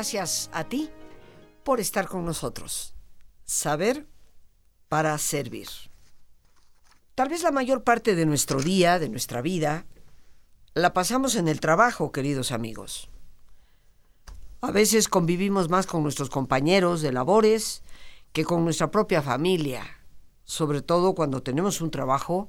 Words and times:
Gracias 0.00 0.48
a 0.54 0.64
ti 0.64 0.88
por 1.62 1.78
estar 1.78 2.08
con 2.08 2.24
nosotros. 2.24 2.94
Saber 3.44 4.08
para 4.88 5.18
servir. 5.18 5.68
Tal 7.14 7.28
vez 7.28 7.42
la 7.42 7.50
mayor 7.50 7.84
parte 7.84 8.14
de 8.14 8.24
nuestro 8.24 8.62
día, 8.62 8.98
de 8.98 9.10
nuestra 9.10 9.42
vida, 9.42 9.84
la 10.72 10.94
pasamos 10.94 11.34
en 11.34 11.48
el 11.48 11.60
trabajo, 11.60 12.12
queridos 12.12 12.50
amigos. 12.50 13.10
A 14.62 14.70
veces 14.70 15.06
convivimos 15.06 15.68
más 15.68 15.86
con 15.86 16.02
nuestros 16.02 16.30
compañeros 16.30 17.02
de 17.02 17.12
labores 17.12 17.82
que 18.32 18.46
con 18.46 18.64
nuestra 18.64 18.90
propia 18.90 19.20
familia, 19.20 19.84
sobre 20.44 20.80
todo 20.80 21.14
cuando 21.14 21.42
tenemos 21.42 21.82
un 21.82 21.90
trabajo 21.90 22.48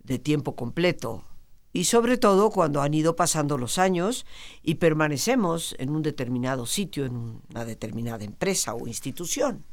de 0.00 0.18
tiempo 0.18 0.56
completo 0.56 1.24
y 1.72 1.84
sobre 1.84 2.18
todo 2.18 2.50
cuando 2.50 2.82
han 2.82 2.94
ido 2.94 3.14
pasando 3.16 3.56
los 3.56 3.78
años 3.78 4.26
y 4.62 4.76
permanecemos 4.76 5.74
en 5.78 5.90
un 5.90 6.02
determinado 6.02 6.66
sitio, 6.66 7.04
en 7.04 7.42
una 7.50 7.64
determinada 7.64 8.24
empresa 8.24 8.74
o 8.74 8.88
institución. 8.88 9.64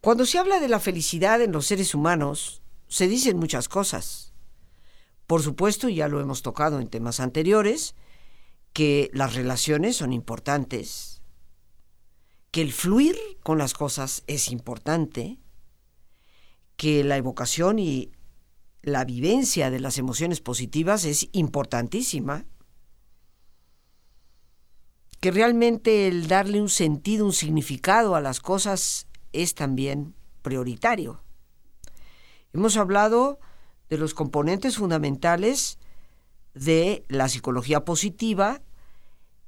Cuando 0.00 0.26
se 0.26 0.38
habla 0.38 0.60
de 0.60 0.68
la 0.68 0.80
felicidad 0.80 1.40
en 1.42 1.52
los 1.52 1.66
seres 1.66 1.94
humanos, 1.94 2.62
se 2.88 3.08
dicen 3.08 3.38
muchas 3.38 3.68
cosas. 3.68 4.34
Por 5.26 5.42
supuesto, 5.42 5.88
ya 5.88 6.08
lo 6.08 6.20
hemos 6.20 6.42
tocado 6.42 6.80
en 6.80 6.88
temas 6.88 7.20
anteriores, 7.20 7.94
que 8.72 9.10
las 9.12 9.34
relaciones 9.34 9.96
son 9.96 10.12
importantes, 10.12 11.22
que 12.50 12.62
el 12.62 12.72
fluir 12.72 13.16
con 13.42 13.58
las 13.58 13.74
cosas 13.74 14.22
es 14.26 14.50
importante, 14.50 15.38
que 16.76 17.04
la 17.04 17.16
evocación 17.16 17.78
y 17.78 18.10
la 18.82 19.04
vivencia 19.04 19.70
de 19.70 19.80
las 19.80 19.98
emociones 19.98 20.40
positivas 20.40 21.04
es 21.04 21.28
importantísima, 21.32 22.46
que 25.20 25.30
realmente 25.30 26.08
el 26.08 26.28
darle 26.28 26.62
un 26.62 26.70
sentido, 26.70 27.26
un 27.26 27.32
significado 27.32 28.14
a 28.14 28.20
las 28.20 28.40
cosas 28.40 29.06
es 29.32 29.54
también 29.54 30.14
prioritario. 30.42 31.22
Hemos 32.54 32.76
hablado 32.78 33.38
de 33.90 33.98
los 33.98 34.14
componentes 34.14 34.76
fundamentales 34.78 35.78
de 36.54 37.04
la 37.08 37.28
psicología 37.28 37.84
positiva 37.84 38.62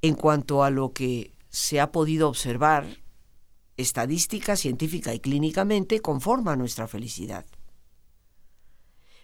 en 0.01 0.13
cuanto 0.15 0.63
a 0.63 0.69
lo 0.69 0.93
que 0.93 1.33
se 1.49 1.79
ha 1.79 1.91
podido 1.91 2.29
observar 2.29 2.85
estadística, 3.77 4.55
científica 4.55 5.13
y 5.13 5.19
clínicamente 5.19 6.01
conforma 6.01 6.55
nuestra 6.55 6.87
felicidad. 6.87 7.45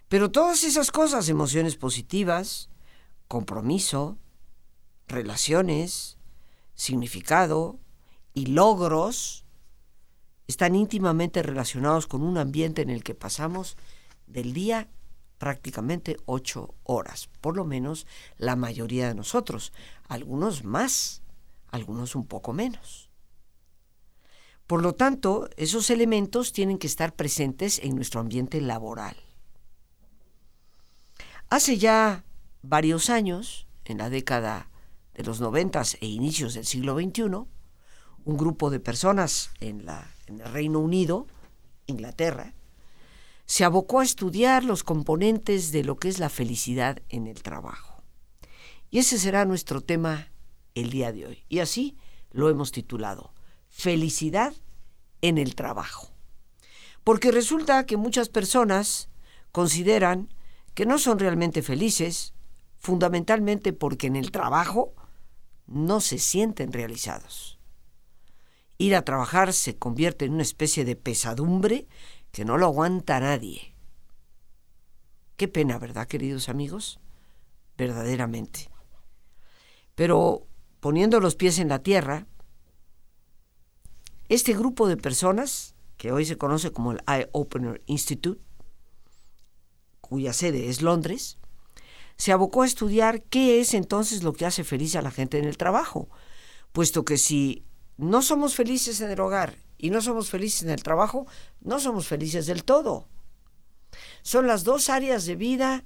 Pero 0.10 0.32
todas 0.32 0.64
esas 0.64 0.92
cosas, 0.92 1.30
emociones 1.30 1.76
positivas, 1.76 2.70
compromiso, 3.28 4.18
relaciones, 5.08 6.18
significado 6.74 7.80
y 8.34 8.48
logros, 8.48 9.46
están 10.48 10.74
íntimamente 10.74 11.44
relacionados 11.44 12.08
con 12.08 12.24
un 12.24 12.40
ambiente 12.40 12.82
en 12.82 12.90
el 12.90 13.04
que 13.04 13.14
pasamos 13.14 13.78
del 14.26 14.52
día 14.52 14.90
prácticamente 15.38 16.18
ocho 16.26 16.74
horas, 16.84 17.30
por 17.40 17.56
lo 17.56 17.64
menos 17.64 18.08
la 18.38 18.56
mayoría 18.56 19.08
de 19.08 19.16
nosotros, 19.16 19.74
algunos 20.08 20.64
más, 20.64 21.22
algunos 21.68 22.16
un 22.16 22.26
poco 22.26 22.52
menos. 22.52 23.12
Por 24.66 24.82
lo 24.82 24.94
tanto, 24.94 25.50
esos 25.56 25.92
elementos 25.92 26.52
tienen 26.52 26.80
que 26.80 26.88
estar 26.88 27.16
presentes 27.16 27.78
en 27.80 27.96
nuestro 27.96 28.20
ambiente 28.20 28.60
laboral. 28.60 29.16
Hace 31.52 31.80
ya 31.80 32.26
varios 32.62 33.10
años, 33.10 33.66
en 33.84 33.98
la 33.98 34.12
década 34.12 34.70
de 35.16 35.24
los 35.24 35.42
noventas 35.42 35.98
e 36.00 36.06
inicios 36.06 36.54
del 36.54 36.66
siglo 36.66 36.96
XXI, 36.96 37.24
un 37.24 38.38
grupo 38.38 38.70
de 38.70 38.80
personas 38.80 39.50
en 39.60 39.88
en 40.28 40.42
el 40.42 40.52
Reino 40.52 40.80
Unido, 40.80 41.26
Inglaterra, 41.88 42.54
se 43.48 43.64
abocó 43.64 44.00
a 44.00 44.04
estudiar 44.04 44.64
los 44.64 44.84
componentes 44.84 45.72
de 45.72 45.84
lo 45.84 45.98
que 45.98 46.10
es 46.10 46.20
la 46.20 46.30
felicidad 46.30 47.02
en 47.10 47.26
el 47.26 47.42
trabajo. 47.42 48.04
Y 48.92 49.00
ese 49.00 49.18
será 49.18 49.44
nuestro 49.46 49.82
tema 49.82 50.28
el 50.76 50.92
día 50.92 51.12
de 51.12 51.26
hoy. 51.26 51.46
Y 51.50 51.60
así 51.60 51.98
lo 52.30 52.50
hemos 52.50 52.72
titulado, 52.72 53.34
Felicidad 53.70 54.54
en 55.22 55.40
el 55.40 55.56
trabajo. 55.56 56.12
Porque 57.04 57.32
resulta 57.32 57.88
que 57.88 57.98
muchas 57.98 58.30
personas 58.30 59.10
consideran 59.52 60.30
que 60.80 60.86
no 60.86 60.98
son 60.98 61.20
realmente 61.20 61.62
felices, 61.62 62.34
fundamentalmente 62.78 63.74
porque 63.74 64.08
en 64.08 64.16
el 64.16 64.32
trabajo 64.32 64.94
no 65.68 66.00
se 66.00 66.20
sienten 66.20 66.72
realizados 66.72 67.60
ir 68.80 68.96
a 68.96 69.04
trabajar 69.04 69.54
se 69.54 69.78
convierte 69.78 70.26
en 70.26 70.36
una 70.36 70.42
especie 70.42 70.86
de 70.86 70.96
pesadumbre 70.96 71.86
que 72.32 72.46
no 72.46 72.58
lo 72.58 72.68
aguanta 72.68 73.20
nadie. 73.20 73.76
Qué 75.36 75.50
pena, 75.50 75.78
¿verdad, 75.78 76.08
queridos 76.08 76.48
amigos? 76.48 77.00
Verdaderamente. 77.78 78.70
Pero 79.96 80.48
poniendo 80.80 81.20
los 81.20 81.36
pies 81.36 81.60
en 81.60 81.68
la 81.68 81.80
tierra, 81.80 82.26
este 84.30 84.54
grupo 84.54 84.88
de 84.88 84.96
personas, 84.96 85.76
que 85.98 86.14
hoy 86.14 86.24
se 86.24 86.38
conoce 86.38 86.72
como 86.72 86.94
el 86.94 87.02
Eye 87.06 87.28
Opener 87.34 87.82
Institute, 87.86 88.42
cuya 90.10 90.34
sede 90.34 90.70
es 90.70 90.82
Londres, 90.82 91.38
se 92.18 92.34
abocó 92.34 92.64
a 92.64 92.66
estudiar 92.66 93.22
qué 93.22 93.62
es 93.62 93.74
entonces 93.74 94.24
lo 94.24 94.34
que 94.34 94.46
hace 94.46 94.64
feliz 94.66 94.96
a 94.96 95.02
la 95.02 95.12
gente 95.12 95.38
en 95.38 95.46
el 95.46 95.56
trabajo, 95.56 96.10
puesto 96.74 97.06
que 97.06 97.18
si 97.18 97.64
no 97.98 98.22
somos 98.22 98.56
felices 98.56 99.00
en 99.00 99.12
el 99.12 99.20
hogar 99.22 99.58
y 99.78 99.90
no 99.90 100.02
somos 100.02 100.30
felices 100.30 100.64
en 100.64 100.72
el 100.72 100.84
trabajo, 100.84 101.28
no 101.62 101.80
somos 101.80 102.08
felices 102.08 102.46
del 102.46 102.66
todo. 102.66 103.08
Son 104.22 104.48
las 104.48 104.64
dos 104.64 104.90
áreas 104.90 105.26
de 105.26 105.36
vida 105.36 105.86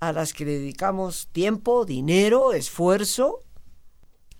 a 0.00 0.12
las 0.12 0.32
que 0.32 0.44
dedicamos 0.44 1.28
tiempo, 1.32 1.84
dinero, 1.84 2.52
esfuerzo. 2.52 3.40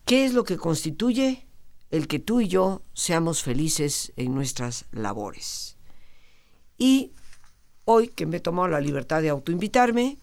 ¿Qué 0.05 0.25
es 0.25 0.35
lo 0.35 0.45
que 0.45 0.57
constituye 0.57 1.47
el 1.91 2.07
que 2.07 2.19
tú 2.19 2.41
y 2.41 2.49
yo 2.49 2.83
seamos 2.93 3.43
felices 3.43 4.13
en 4.17 4.35
nuestras 4.35 4.87
labores? 4.93 5.79
Y 6.77 7.13
hoy 7.93 8.07
que 8.07 8.25
me 8.25 8.37
he 8.37 8.41
tomado 8.41 8.69
la 8.69 8.81
libertad 8.81 9.21
de 9.21 9.31
autoinvitarme, 9.31 10.17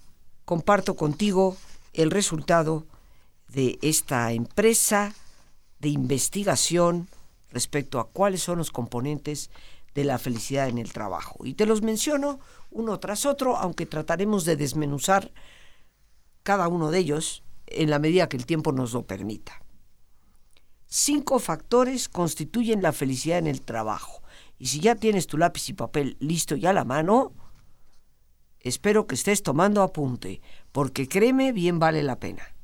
comparto 0.46 0.96
contigo 0.96 1.58
el 1.92 2.12
resultado 2.12 2.86
de 3.50 3.78
esta 3.82 4.32
empresa 4.32 5.14
de 5.80 5.90
investigación 5.90 7.10
respecto 7.52 8.00
a 8.00 8.08
cuáles 8.08 8.42
son 8.42 8.60
los 8.60 8.72
componentes 8.72 9.50
de 9.94 10.06
la 10.06 10.18
felicidad 10.18 10.70
en 10.70 10.78
el 10.78 10.94
trabajo. 10.94 11.46
Y 11.46 11.56
te 11.56 11.66
los 11.66 11.82
menciono 11.82 12.40
uno 12.72 13.00
tras 13.02 13.26
otro, 13.26 13.58
aunque 13.58 13.86
trataremos 13.86 14.46
de 14.46 14.56
desmenuzar 14.56 15.32
cada 16.44 16.70
uno 16.70 16.90
de 16.90 17.00
ellos 17.00 17.44
en 17.66 17.90
la 17.90 18.00
medida 18.00 18.30
que 18.30 18.38
el 18.38 18.46
tiempo 18.46 18.72
nos 18.72 18.94
lo 18.94 19.06
permita. 19.06 19.62
Cinco 20.86 21.40
factores 21.40 22.08
constituyen 22.08 22.82
la 22.82 22.94
felicidad 22.94 23.40
en 23.40 23.48
el 23.48 23.62
trabajo. 23.62 24.24
Y 24.58 24.68
si 24.68 24.80
ya 24.80 24.96
tienes 24.96 25.28
tu 25.28 25.38
lápiz 25.38 25.68
y 25.68 25.74
papel 25.74 26.16
listo 26.22 26.56
ya 26.56 26.70
a 26.70 26.74
la 26.74 26.86
mano, 26.86 27.34
espero 28.60 29.08
que 29.08 29.16
estés 29.16 29.44
tomando 29.44 29.82
apunte, 29.82 30.42
porque 30.72 31.08
créeme, 31.08 31.52
bien 31.52 31.80
vale 31.80 32.04
la 32.04 32.20
pena. 32.20 32.56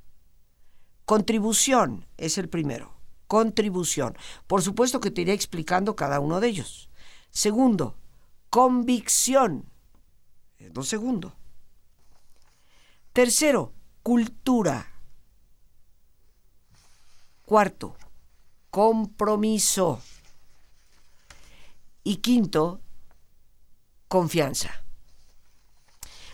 Contribución 1.05 2.05
es 2.17 2.37
el 2.37 2.49
primero 2.49 2.93
contribución. 3.33 4.15
Por 4.45 4.61
supuesto 4.61 4.99
que 4.99 5.09
te 5.09 5.21
iré 5.21 5.33
explicando 5.33 5.95
cada 5.95 6.19
uno 6.19 6.39
de 6.39 6.49
ellos. 6.49 6.87
Segundo, 7.31 7.95
convicción. 8.51 9.65
Es 10.59 10.71
lo 10.75 10.83
segundo. 10.83 11.33
Tercero, 13.11 13.73
cultura. 14.03 14.87
Cuarto, 17.43 17.95
compromiso. 18.69 19.99
Y 22.03 22.17
quinto, 22.17 22.81
confianza. 24.07 24.82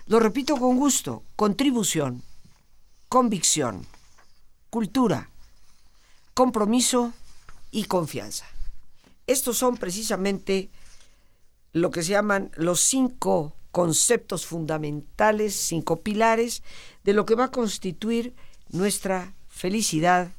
Lo 0.09 0.19
repito 0.19 0.57
con 0.57 0.75
gusto, 0.75 1.21
contribución, 1.35 2.23
convicción, 3.09 3.85
cultura, 4.71 5.29
compromiso 6.33 7.13
y 7.69 7.83
confianza. 7.83 8.47
Estos 9.27 9.59
son 9.59 9.77
precisamente 9.77 10.71
lo 11.73 11.91
que 11.91 12.01
se 12.01 12.13
llaman 12.13 12.49
los 12.55 12.79
cinco 12.79 13.53
conceptos 13.71 14.47
fundamentales, 14.47 15.55
cinco 15.55 16.01
pilares 16.01 16.63
de 17.03 17.13
lo 17.13 17.27
que 17.27 17.35
va 17.35 17.43
a 17.43 17.51
constituir 17.51 18.33
nuestra 18.69 19.35
felicidad 19.47 20.31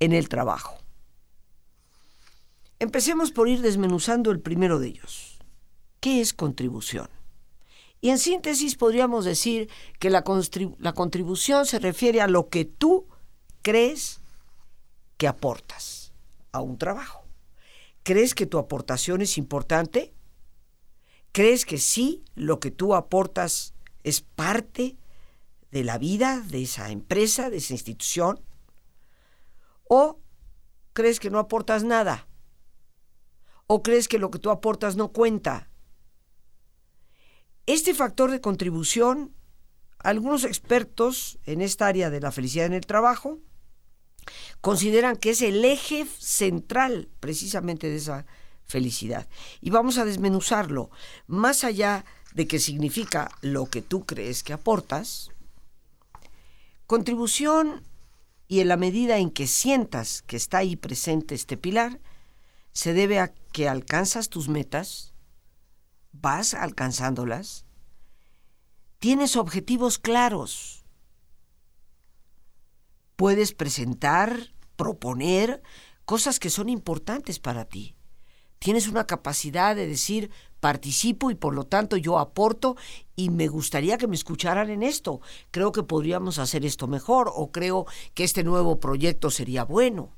en 0.00 0.14
el 0.14 0.30
trabajo. 0.30 0.78
Empecemos 2.78 3.32
por 3.32 3.50
ir 3.50 3.60
desmenuzando 3.60 4.30
el 4.30 4.40
primero 4.40 4.78
de 4.78 4.88
ellos. 4.88 5.36
¿Qué 6.00 6.22
es 6.22 6.32
contribución? 6.32 7.10
Y 8.04 8.10
en 8.10 8.18
síntesis 8.18 8.74
podríamos 8.74 9.24
decir 9.24 9.70
que 10.00 10.10
la, 10.10 10.24
contribución 10.24 11.66
se 11.66 11.78
refiere 11.78 12.20
a 12.20 12.26
lo 12.26 12.48
que 12.48 12.64
tú 12.64 13.06
crees 13.62 14.20
que 15.18 15.28
aportas 15.28 16.12
a 16.50 16.60
un 16.60 16.78
trabajo? 16.78 17.22
¿Crees 18.02 18.34
que 18.34 18.46
tu 18.46 18.58
aportación 18.58 19.22
es 19.22 19.38
importante? 19.38 20.12
¿Crees 21.30 21.64
que 21.64 21.78
sí 21.78 22.24
lo 22.34 22.58
que 22.58 22.72
tú 22.72 22.96
aportas 22.96 23.72
es 24.02 24.20
parte 24.20 24.96
de 25.70 25.84
la 25.84 25.96
vida 25.96 26.40
de 26.40 26.62
esa 26.62 26.90
empresa, 26.90 27.50
de 27.50 27.58
esa 27.58 27.74
institución? 27.74 28.40
¿O 29.88 30.18
crees 30.92 31.20
que 31.20 31.30
no 31.30 31.38
aportas 31.38 31.84
nada? 31.84 32.26
¿O 33.68 33.84
crees 33.84 34.08
que 34.08 34.18
lo 34.18 34.32
que 34.32 34.40
tú 34.40 34.50
aportas 34.50 34.96
no 34.96 35.12
cuenta? 35.12 35.70
Este 37.66 37.94
factor 37.94 38.30
de 38.30 38.40
contribución, 38.40 39.34
algunos 39.98 40.42
expertos 40.44 41.38
en 41.46 41.60
esta 41.60 41.86
área 41.86 42.10
de 42.10 42.20
la 42.20 42.32
felicidad 42.32 42.66
en 42.66 42.72
el 42.72 42.86
trabajo 42.86 43.38
consideran 44.60 45.16
que 45.16 45.30
es 45.30 45.42
el 45.42 45.64
eje 45.64 46.06
central 46.18 47.08
precisamente 47.20 47.88
de 47.88 47.96
esa 47.96 48.26
felicidad. 48.64 49.28
Y 49.60 49.70
vamos 49.70 49.98
a 49.98 50.04
desmenuzarlo. 50.04 50.90
Más 51.26 51.62
allá 51.62 52.04
de 52.34 52.48
que 52.48 52.58
significa 52.58 53.30
lo 53.42 53.66
que 53.66 53.82
tú 53.82 54.04
crees 54.06 54.42
que 54.42 54.52
aportas, 54.52 55.30
contribución 56.86 57.84
y 58.48 58.60
en 58.60 58.68
la 58.68 58.76
medida 58.76 59.18
en 59.18 59.30
que 59.30 59.46
sientas 59.46 60.22
que 60.22 60.36
está 60.36 60.58
ahí 60.58 60.74
presente 60.74 61.34
este 61.34 61.56
pilar, 61.56 62.00
se 62.72 62.92
debe 62.92 63.20
a 63.20 63.32
que 63.52 63.68
alcanzas 63.68 64.30
tus 64.30 64.48
metas, 64.48 65.11
vas 66.12 66.54
alcanzándolas, 66.54 67.66
tienes 68.98 69.36
objetivos 69.36 69.98
claros, 69.98 70.84
puedes 73.16 73.52
presentar, 73.52 74.54
proponer 74.76 75.62
cosas 76.04 76.38
que 76.38 76.50
son 76.50 76.68
importantes 76.68 77.38
para 77.38 77.64
ti. 77.64 77.96
Tienes 78.58 78.86
una 78.86 79.08
capacidad 79.08 79.74
de 79.74 79.88
decir, 79.88 80.30
participo 80.60 81.32
y 81.32 81.34
por 81.34 81.52
lo 81.52 81.64
tanto 81.64 81.96
yo 81.96 82.20
aporto 82.20 82.76
y 83.16 83.30
me 83.30 83.48
gustaría 83.48 83.98
que 83.98 84.06
me 84.06 84.14
escucharan 84.14 84.70
en 84.70 84.84
esto. 84.84 85.20
Creo 85.50 85.72
que 85.72 85.82
podríamos 85.82 86.38
hacer 86.38 86.64
esto 86.64 86.86
mejor 86.86 87.32
o 87.34 87.50
creo 87.50 87.86
que 88.14 88.22
este 88.22 88.44
nuevo 88.44 88.78
proyecto 88.78 89.30
sería 89.30 89.64
bueno. 89.64 90.14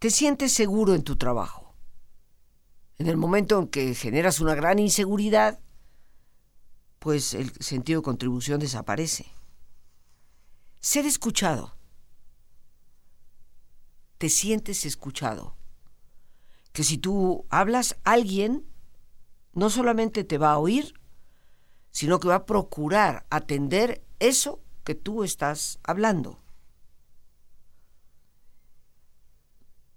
te 0.00 0.08
sientes 0.08 0.54
seguro 0.54 0.94
en 0.94 1.04
tu 1.04 1.16
trabajo. 1.16 1.69
En 3.00 3.06
el 3.06 3.16
momento 3.16 3.58
en 3.58 3.66
que 3.68 3.94
generas 3.94 4.40
una 4.40 4.54
gran 4.54 4.78
inseguridad, 4.78 5.58
pues 6.98 7.32
el 7.32 7.50
sentido 7.52 8.00
de 8.00 8.04
contribución 8.04 8.60
desaparece. 8.60 9.32
Ser 10.80 11.06
escuchado. 11.06 11.74
Te 14.18 14.28
sientes 14.28 14.84
escuchado. 14.84 15.56
Que 16.74 16.84
si 16.84 16.98
tú 16.98 17.46
hablas, 17.48 17.96
alguien 18.04 18.66
no 19.54 19.70
solamente 19.70 20.22
te 20.22 20.36
va 20.36 20.52
a 20.52 20.58
oír, 20.58 20.92
sino 21.90 22.20
que 22.20 22.28
va 22.28 22.34
a 22.34 22.44
procurar 22.44 23.24
atender 23.30 24.04
eso 24.18 24.60
que 24.84 24.94
tú 24.94 25.24
estás 25.24 25.78
hablando. 25.84 26.38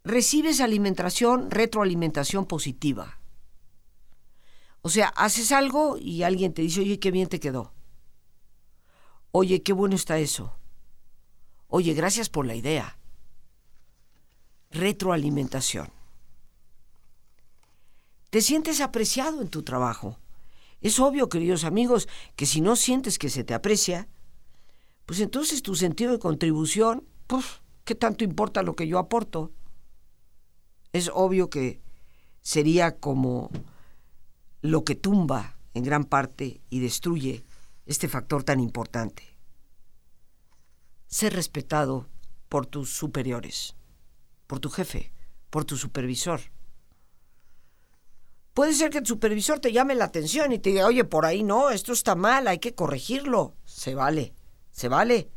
Recibes 0.03 0.59
alimentación, 0.59 1.49
retroalimentación 1.49 2.45
positiva. 2.45 3.19
O 4.81 4.89
sea, 4.89 5.07
haces 5.09 5.51
algo 5.51 5.97
y 5.97 6.23
alguien 6.23 6.53
te 6.53 6.61
dice, 6.61 6.81
oye, 6.81 6.99
qué 6.99 7.11
bien 7.11 7.29
te 7.29 7.39
quedó. 7.39 7.73
Oye, 9.31 9.63
qué 9.63 9.71
bueno 9.71 9.95
está 9.95 10.19
eso. 10.19 10.53
Oye, 11.67 11.93
gracias 11.93 12.29
por 12.29 12.45
la 12.45 12.53
idea. 12.53 12.99
Retroalimentación. 14.71 15.89
Te 18.29 18.41
sientes 18.41 18.81
apreciado 18.81 19.41
en 19.41 19.47
tu 19.47 19.63
trabajo. 19.63 20.19
Es 20.81 20.99
obvio, 20.99 21.29
queridos 21.29 21.63
amigos, 21.63 22.09
que 22.35 22.45
si 22.45 22.59
no 22.59 22.75
sientes 22.75 23.17
que 23.17 23.29
se 23.29 23.43
te 23.43 23.53
aprecia, 23.53 24.09
pues 25.05 25.21
entonces 25.21 25.63
tu 25.63 25.75
sentido 25.75 26.11
de 26.11 26.19
contribución, 26.19 27.07
pues, 27.27 27.45
¿qué 27.85 27.95
tanto 27.95 28.23
importa 28.23 28.63
lo 28.63 28.75
que 28.75 28.87
yo 28.87 28.99
aporto? 28.99 29.51
Es 30.93 31.09
obvio 31.13 31.49
que 31.49 31.81
sería 32.41 32.97
como 32.97 33.49
lo 34.61 34.83
que 34.83 34.95
tumba 34.95 35.57
en 35.73 35.83
gran 35.83 36.05
parte 36.05 36.61
y 36.69 36.79
destruye 36.79 37.43
este 37.85 38.07
factor 38.07 38.43
tan 38.43 38.59
importante. 38.59 39.23
Ser 41.07 41.33
respetado 41.33 42.07
por 42.47 42.65
tus 42.65 42.95
superiores, 42.95 43.75
por 44.47 44.59
tu 44.59 44.69
jefe, 44.69 45.11
por 45.49 45.65
tu 45.65 45.77
supervisor. 45.77 46.41
Puede 48.53 48.73
ser 48.73 48.91
que 48.91 48.99
el 48.99 49.07
supervisor 49.07 49.59
te 49.59 49.71
llame 49.71 49.95
la 49.95 50.05
atención 50.05 50.51
y 50.51 50.59
te 50.59 50.69
diga, 50.69 50.85
oye, 50.85 51.03
por 51.03 51.25
ahí 51.25 51.41
no, 51.41 51.71
esto 51.71 51.91
está 51.91 52.13
mal, 52.13 52.47
hay 52.47 52.59
que 52.59 52.75
corregirlo. 52.75 53.55
Se 53.65 53.95
vale, 53.95 54.33
se 54.71 54.89
vale. 54.89 55.29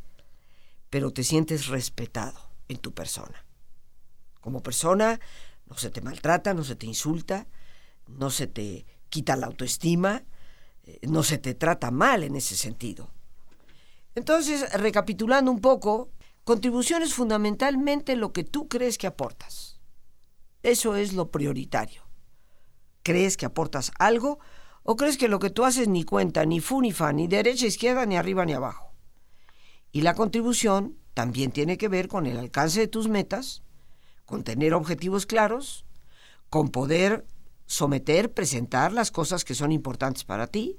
Pero 0.91 1.13
te 1.13 1.25
sientes 1.25 1.69
respetado 1.69 2.39
en 2.69 2.77
tu 2.77 2.93
persona. 2.93 3.47
Como 4.41 4.63
persona, 4.63 5.19
no 5.67 5.77
se 5.77 5.91
te 5.91 6.01
maltrata, 6.01 6.55
no 6.55 6.65
se 6.65 6.77
te 6.77 6.87
insulta, 6.87 7.47
no 8.07 8.31
se 8.31 8.47
te 8.47 8.87
quita 9.09 9.37
la 9.37 9.47
autoestima, 9.47 10.25
eh, 10.85 11.01
no 11.03 11.23
se 11.23 11.39
te 11.39 11.55
trata 11.55 11.91
mal 11.91 12.23
en 12.23 12.37
ese 12.37 12.57
sentido. 12.57 13.11
Entonces, 14.15 14.73
recapitulando 14.73 15.51
un 15.51 15.61
poco, 15.61 16.11
contribución 16.45 17.03
es 17.03 17.13
fundamentalmente 17.13 18.17
lo 18.17 18.33
que 18.33 18.45
tú 18.45 18.69
crees 18.69 18.97
que 18.97 19.07
aportas. 19.07 19.79
Eso 20.63 20.97
es 20.97 21.13
lo 21.13 21.31
prioritario. 21.31 22.03
¿Crees 23.03 23.37
que 23.37 23.47
aportas 23.47 23.93
algo 23.99 24.39
o 24.83 24.97
crees 24.97 25.19
que 25.19 25.29
lo 25.29 25.39
que 25.39 25.51
tú 25.51 25.65
haces 25.65 25.87
ni 25.89 26.05
cuenta, 26.05 26.45
ni 26.45 26.61
fu 26.61 26.81
ni 26.81 26.93
fa, 26.93 27.13
ni 27.13 27.29
derecha, 27.29 27.67
izquierda, 27.67 28.07
ni 28.07 28.17
arriba, 28.17 28.45
ni 28.45 28.53
abajo? 28.53 28.93
Y 29.93 30.01
la 30.01 30.15
contribución 30.15 30.99
también 31.15 31.53
tiene 31.53 31.79
que 31.79 31.89
ver 31.89 32.09
con 32.09 32.27
el 32.27 32.39
alcance 32.39 32.81
de 32.81 32.89
tus 32.89 33.09
metas, 33.09 33.63
con 34.27 34.45
tener 34.45 34.75
objetivos 34.75 35.25
claros, 35.25 35.87
con 36.51 36.69
poder 36.69 37.27
someter, 37.67 38.33
presentar 38.33 38.93
las 38.93 39.11
cosas 39.11 39.45
que 39.45 39.55
son 39.55 39.73
importantes 39.73 40.25
para 40.25 40.47
ti, 40.47 40.79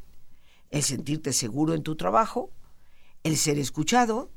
el 0.69 0.83
sentirte 0.83 1.33
seguro 1.33 1.73
en 1.73 1.83
tu 1.83 1.95
trabajo, 1.95 2.51
el 3.23 3.37
ser 3.37 3.57
escuchado, 3.57 4.31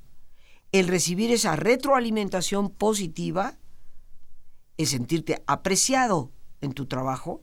el 0.73 0.89
recibir 0.89 1.33
esa 1.33 1.57
retroalimentación 1.57 2.71
positiva, 2.71 3.59
el 4.77 4.87
sentirte 4.87 5.43
apreciado 5.47 6.33
en 6.61 6.73
tu 6.73 6.87
trabajo, 6.87 7.43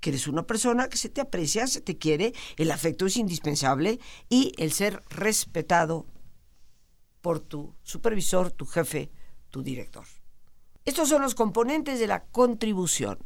que 0.00 0.10
eres 0.10 0.28
una 0.28 0.46
persona 0.46 0.88
que 0.88 0.98
se 0.98 1.08
te 1.08 1.22
aprecia, 1.22 1.66
se 1.66 1.80
te 1.80 1.96
quiere, 1.96 2.34
el 2.58 2.70
afecto 2.70 3.06
es 3.06 3.16
indispensable 3.16 3.98
y 4.28 4.52
el 4.58 4.72
ser 4.72 5.02
respetado 5.08 6.06
por 7.22 7.40
tu 7.40 7.74
supervisor, 7.82 8.52
tu 8.52 8.66
jefe, 8.66 9.10
tu 9.50 9.62
director. 9.62 10.06
Estos 10.86 11.08
son 11.08 11.20
los 11.20 11.34
componentes 11.34 11.98
de 11.98 12.06
la 12.06 12.22
contribución, 12.26 13.18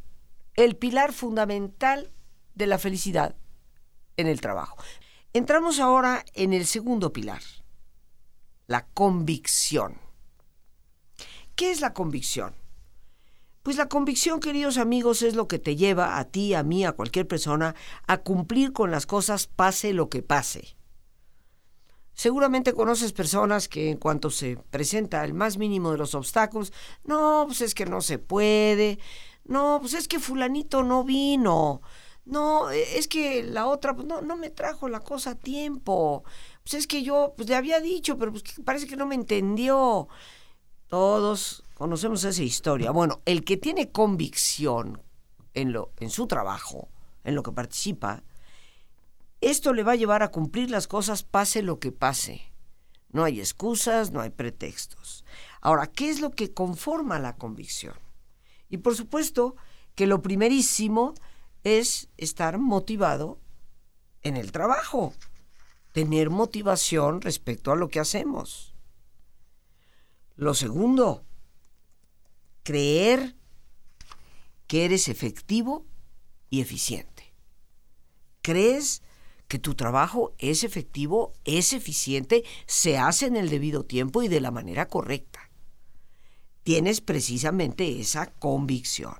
el 0.54 0.76
pilar 0.76 1.12
fundamental 1.12 2.10
de 2.54 2.66
la 2.66 2.78
felicidad 2.78 3.36
en 4.16 4.26
el 4.26 4.40
trabajo. 4.40 4.78
Entramos 5.34 5.78
ahora 5.78 6.24
en 6.32 6.54
el 6.54 6.64
segundo 6.64 7.12
pilar, 7.12 7.42
la 8.66 8.86
convicción. 8.86 9.98
¿Qué 11.54 11.70
es 11.70 11.82
la 11.82 11.92
convicción? 11.92 12.54
Pues 13.62 13.76
la 13.76 13.90
convicción, 13.90 14.40
queridos 14.40 14.78
amigos, 14.78 15.20
es 15.20 15.34
lo 15.34 15.46
que 15.46 15.58
te 15.58 15.76
lleva 15.76 16.18
a 16.18 16.24
ti, 16.24 16.54
a 16.54 16.62
mí, 16.62 16.86
a 16.86 16.92
cualquier 16.92 17.28
persona, 17.28 17.74
a 18.06 18.16
cumplir 18.22 18.72
con 18.72 18.90
las 18.90 19.04
cosas 19.04 19.48
pase 19.48 19.92
lo 19.92 20.08
que 20.08 20.22
pase. 20.22 20.76
Seguramente 22.20 22.74
conoces 22.74 23.14
personas 23.14 23.66
que 23.66 23.88
en 23.88 23.96
cuanto 23.96 24.28
se 24.28 24.58
presenta 24.58 25.24
el 25.24 25.32
más 25.32 25.56
mínimo 25.56 25.90
de 25.90 25.96
los 25.96 26.14
obstáculos, 26.14 26.70
no, 27.02 27.44
pues 27.46 27.62
es 27.62 27.74
que 27.74 27.86
no 27.86 28.02
se 28.02 28.18
puede, 28.18 28.98
no, 29.46 29.78
pues 29.80 29.94
es 29.94 30.06
que 30.06 30.20
fulanito 30.20 30.82
no 30.82 31.02
vino, 31.02 31.80
no, 32.26 32.68
es 32.68 33.08
que 33.08 33.42
la 33.42 33.66
otra, 33.66 33.94
pues 33.94 34.06
no, 34.06 34.20
no 34.20 34.36
me 34.36 34.50
trajo 34.50 34.86
la 34.90 35.00
cosa 35.00 35.30
a 35.30 35.34
tiempo, 35.34 36.22
pues 36.62 36.74
es 36.74 36.86
que 36.86 37.02
yo 37.02 37.32
pues, 37.38 37.48
le 37.48 37.56
había 37.56 37.80
dicho, 37.80 38.18
pero 38.18 38.32
pues 38.32 38.44
parece 38.66 38.86
que 38.86 38.96
no 38.96 39.06
me 39.06 39.14
entendió. 39.14 40.06
Todos 40.88 41.64
conocemos 41.72 42.22
esa 42.24 42.42
historia. 42.42 42.90
Bueno, 42.90 43.22
el 43.24 43.44
que 43.44 43.56
tiene 43.56 43.92
convicción 43.92 45.00
en, 45.54 45.72
lo, 45.72 45.92
en 45.98 46.10
su 46.10 46.26
trabajo, 46.26 46.90
en 47.24 47.34
lo 47.34 47.42
que 47.42 47.52
participa, 47.52 48.22
esto 49.40 49.72
le 49.72 49.82
va 49.82 49.92
a 49.92 49.96
llevar 49.96 50.22
a 50.22 50.30
cumplir 50.30 50.70
las 50.70 50.86
cosas 50.86 51.22
pase 51.22 51.62
lo 51.62 51.78
que 51.78 51.92
pase. 51.92 52.42
No 53.10 53.24
hay 53.24 53.40
excusas, 53.40 54.12
no 54.12 54.20
hay 54.20 54.30
pretextos. 54.30 55.24
Ahora, 55.60 55.86
¿qué 55.86 56.10
es 56.10 56.20
lo 56.20 56.30
que 56.30 56.52
conforma 56.52 57.18
la 57.18 57.36
convicción? 57.36 57.94
Y 58.68 58.78
por 58.78 58.94
supuesto 58.94 59.56
que 59.94 60.06
lo 60.06 60.22
primerísimo 60.22 61.14
es 61.64 62.08
estar 62.16 62.58
motivado 62.58 63.40
en 64.22 64.36
el 64.36 64.52
trabajo, 64.52 65.12
tener 65.92 66.30
motivación 66.30 67.20
respecto 67.20 67.72
a 67.72 67.76
lo 67.76 67.88
que 67.88 68.00
hacemos. 68.00 68.74
Lo 70.36 70.54
segundo, 70.54 71.24
creer 72.62 73.36
que 74.66 74.84
eres 74.84 75.08
efectivo 75.08 75.84
y 76.48 76.60
eficiente. 76.60 77.34
¿Crees 78.40 79.02
que 79.50 79.58
tu 79.58 79.74
trabajo 79.74 80.32
es 80.38 80.62
efectivo, 80.62 81.32
es 81.44 81.72
eficiente, 81.72 82.44
se 82.66 82.98
hace 82.98 83.26
en 83.26 83.36
el 83.36 83.50
debido 83.50 83.84
tiempo 83.84 84.22
y 84.22 84.28
de 84.28 84.40
la 84.40 84.52
manera 84.52 84.86
correcta? 84.86 85.50
Tienes 86.62 87.00
precisamente 87.00 87.98
esa 87.98 88.26
convicción. 88.26 89.16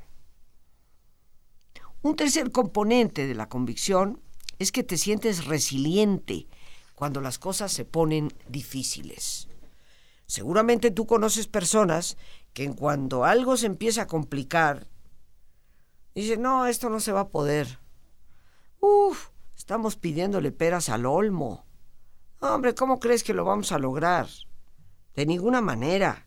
Un 2.02 2.14
tercer 2.14 2.52
componente 2.52 3.26
de 3.26 3.34
la 3.34 3.48
convicción 3.48 4.22
es 4.60 4.70
que 4.70 4.84
te 4.84 4.98
sientes 4.98 5.46
resiliente 5.46 6.46
cuando 6.94 7.20
las 7.20 7.40
cosas 7.40 7.72
se 7.72 7.84
ponen 7.84 8.32
difíciles. 8.48 9.48
Seguramente 10.26 10.92
tú 10.92 11.08
conoces 11.08 11.48
personas 11.48 12.16
que 12.52 12.62
en 12.62 12.74
cuanto 12.74 13.24
algo 13.24 13.56
se 13.56 13.66
empieza 13.66 14.02
a 14.02 14.06
complicar, 14.06 14.86
dicen, 16.14 16.40
no, 16.40 16.66
esto 16.66 16.88
no 16.88 17.00
se 17.00 17.10
va 17.10 17.20
a 17.20 17.28
poder. 17.30 17.80
Uf, 18.78 19.30
estamos 19.60 19.96
pidiéndole 19.96 20.52
peras 20.52 20.88
al 20.88 21.04
olmo. 21.04 21.66
Hombre, 22.40 22.74
¿cómo 22.74 22.98
crees 22.98 23.22
que 23.22 23.34
lo 23.34 23.44
vamos 23.44 23.72
a 23.72 23.78
lograr? 23.78 24.26
De 25.14 25.26
ninguna 25.26 25.60
manera. 25.60 26.26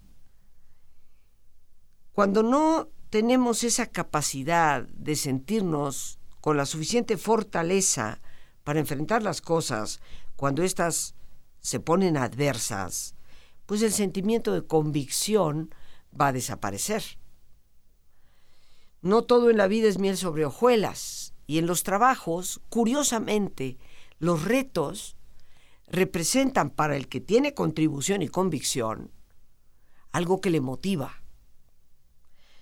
Cuando 2.12 2.44
no 2.44 2.90
tenemos 3.10 3.64
esa 3.64 3.88
capacidad 3.88 4.84
de 4.84 5.16
sentirnos 5.16 6.20
con 6.42 6.58
la 6.58 6.68
suficiente 6.68 7.18
fortaleza 7.18 8.22
para 8.64 8.80
enfrentar 8.80 9.24
las 9.24 9.42
cosas 9.42 10.00
cuando 10.36 10.62
éstas 10.62 11.16
se 11.60 11.80
ponen 11.80 12.18
adversas, 12.18 13.16
pues 13.66 13.82
el 13.82 13.94
sentimiento 13.94 14.54
de 14.54 14.68
convicción 14.68 15.74
va 16.14 16.28
a 16.28 16.34
desaparecer. 16.34 17.04
No 19.02 19.24
todo 19.24 19.50
en 19.50 19.58
la 19.58 19.66
vida 19.66 19.88
es 19.88 19.98
miel 19.98 20.18
sobre 20.18 20.46
hojuelas, 20.46 21.23
y 21.54 21.60
en 21.60 21.68
los 21.68 21.84
trabajos, 21.84 22.62
curiosamente, 22.70 23.78
los 24.18 24.44
retos 24.44 25.18
representan 25.86 26.72
para 26.72 26.98
el 26.98 27.08
que 27.08 27.22
tiene 27.22 27.54
contribución 27.54 28.24
y 28.24 28.28
convicción 28.28 29.12
algo 30.12 30.42
que 30.42 30.50
le 30.50 30.62
motiva. 30.62 31.22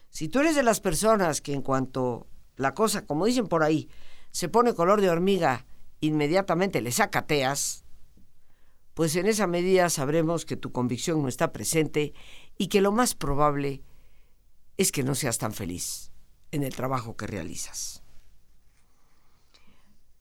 Si 0.10 0.28
tú 0.28 0.40
eres 0.40 0.58
de 0.58 0.64
las 0.64 0.82
personas 0.82 1.40
que 1.40 1.54
en 1.54 1.62
cuanto 1.62 2.28
la 2.58 2.74
cosa, 2.74 3.06
como 3.06 3.28
dicen 3.28 3.48
por 3.48 3.64
ahí, 3.64 3.88
se 4.32 4.50
pone 4.50 4.74
color 4.74 5.00
de 5.00 5.10
hormiga, 5.10 5.66
inmediatamente 6.02 6.82
le 6.82 6.92
sacateas, 6.92 7.86
pues 8.94 9.16
en 9.16 9.26
esa 9.26 9.48
medida 9.48 9.90
sabremos 9.90 10.44
que 10.44 10.58
tu 10.58 10.74
convicción 10.74 11.22
no 11.22 11.30
está 11.30 11.54
presente 11.54 12.14
y 12.58 12.68
que 12.68 12.82
lo 12.82 12.92
más 12.92 13.16
probable 13.16 13.84
es 14.76 14.92
que 14.92 15.04
no 15.04 15.16
seas 15.16 15.38
tan 15.38 15.54
feliz 15.54 16.12
en 16.52 16.64
el 16.64 16.76
trabajo 16.76 17.16
que 17.16 17.26
realizas. 17.26 18.01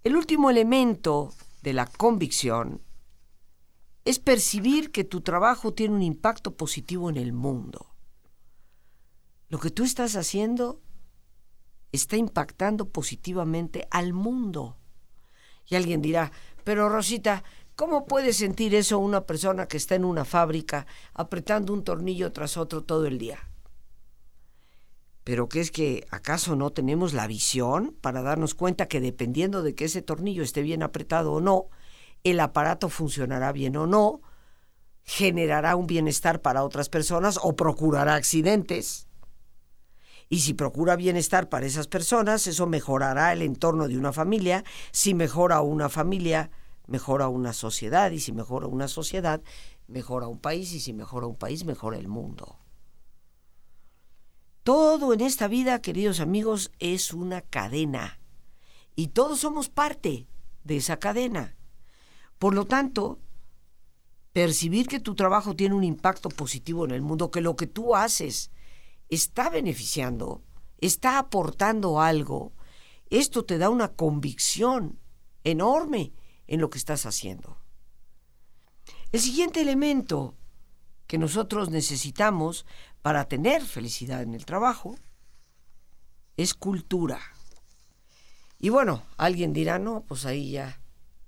El 0.02 0.16
último 0.16 0.50
elemento 0.50 1.34
de 1.62 1.72
la 1.72 1.86
convicción 1.86 2.80
es 4.04 4.18
percibir 4.18 4.90
que 4.90 5.04
tu 5.04 5.20
trabajo 5.20 5.74
tiene 5.74 5.94
un 5.94 6.02
impacto 6.02 6.56
positivo 6.56 7.10
en 7.10 7.16
el 7.16 7.32
mundo. 7.32 7.94
Lo 9.48 9.58
que 9.58 9.70
tú 9.70 9.84
estás 9.84 10.16
haciendo 10.16 10.80
está 11.92 12.16
impactando 12.16 12.88
positivamente 12.88 13.86
al 13.90 14.12
mundo. 14.12 14.78
Y 15.66 15.74
alguien 15.74 16.00
dirá, 16.00 16.32
pero 16.64 16.88
Rosita, 16.88 17.44
¿Cómo 17.80 18.04
puede 18.04 18.34
sentir 18.34 18.74
eso 18.74 18.98
una 18.98 19.22
persona 19.22 19.66
que 19.66 19.78
está 19.78 19.94
en 19.94 20.04
una 20.04 20.26
fábrica 20.26 20.86
apretando 21.14 21.72
un 21.72 21.82
tornillo 21.82 22.30
tras 22.30 22.58
otro 22.58 22.82
todo 22.82 23.06
el 23.06 23.16
día? 23.16 23.49
Pero 25.30 25.48
¿qué 25.48 25.60
es 25.60 25.70
que 25.70 26.08
acaso 26.10 26.56
no 26.56 26.70
tenemos 26.70 27.12
la 27.12 27.28
visión 27.28 27.96
para 28.00 28.20
darnos 28.20 28.56
cuenta 28.56 28.88
que 28.88 29.00
dependiendo 29.00 29.62
de 29.62 29.76
que 29.76 29.84
ese 29.84 30.02
tornillo 30.02 30.42
esté 30.42 30.60
bien 30.60 30.82
apretado 30.82 31.34
o 31.34 31.40
no, 31.40 31.68
el 32.24 32.40
aparato 32.40 32.88
funcionará 32.88 33.52
bien 33.52 33.76
o 33.76 33.86
no, 33.86 34.22
generará 35.04 35.76
un 35.76 35.86
bienestar 35.86 36.42
para 36.42 36.64
otras 36.64 36.88
personas 36.88 37.38
o 37.40 37.54
procurará 37.54 38.16
accidentes? 38.16 39.06
Y 40.28 40.40
si 40.40 40.52
procura 40.52 40.96
bienestar 40.96 41.48
para 41.48 41.64
esas 41.64 41.86
personas, 41.86 42.48
eso 42.48 42.66
mejorará 42.66 43.32
el 43.32 43.42
entorno 43.42 43.86
de 43.86 43.98
una 43.98 44.12
familia. 44.12 44.64
Si 44.90 45.14
mejora 45.14 45.60
una 45.60 45.88
familia, 45.88 46.50
mejora 46.88 47.28
una 47.28 47.52
sociedad, 47.52 48.10
y 48.10 48.18
si 48.18 48.32
mejora 48.32 48.66
una 48.66 48.88
sociedad, 48.88 49.40
mejora 49.86 50.26
un 50.26 50.40
país, 50.40 50.72
y 50.72 50.80
si 50.80 50.92
mejora 50.92 51.28
un 51.28 51.36
país, 51.36 51.64
mejora 51.64 51.98
el 51.98 52.08
mundo. 52.08 52.59
Todo 54.62 55.14
en 55.14 55.22
esta 55.22 55.48
vida, 55.48 55.80
queridos 55.80 56.20
amigos, 56.20 56.70
es 56.78 57.14
una 57.14 57.40
cadena, 57.40 58.20
y 58.94 59.08
todos 59.08 59.40
somos 59.40 59.70
parte 59.70 60.26
de 60.64 60.76
esa 60.76 60.98
cadena. 60.98 61.56
Por 62.38 62.54
lo 62.54 62.66
tanto, 62.66 63.18
percibir 64.32 64.86
que 64.86 65.00
tu 65.00 65.14
trabajo 65.14 65.56
tiene 65.56 65.74
un 65.74 65.84
impacto 65.84 66.28
positivo 66.28 66.84
en 66.84 66.90
el 66.90 67.00
mundo, 67.00 67.30
que 67.30 67.40
lo 67.40 67.56
que 67.56 67.66
tú 67.66 67.96
haces 67.96 68.50
está 69.08 69.48
beneficiando, 69.48 70.42
está 70.78 71.18
aportando 71.18 72.00
algo, 72.00 72.52
esto 73.08 73.44
te 73.44 73.58
da 73.58 73.70
una 73.70 73.88
convicción 73.88 74.98
enorme 75.42 76.12
en 76.46 76.60
lo 76.60 76.68
que 76.68 76.78
estás 76.78 77.06
haciendo. 77.06 77.56
El 79.10 79.20
siguiente 79.20 79.60
elemento 79.62 80.36
que 81.06 81.18
nosotros 81.18 81.70
necesitamos 81.70 82.66
para 83.02 83.26
tener 83.28 83.62
felicidad 83.62 84.22
en 84.22 84.34
el 84.34 84.44
trabajo 84.44 84.96
es 86.36 86.54
cultura. 86.54 87.20
Y 88.58 88.68
bueno, 88.68 89.02
alguien 89.16 89.52
dirá, 89.52 89.78
no, 89.78 90.04
pues 90.06 90.26
ahí 90.26 90.52
ya, 90.52 90.80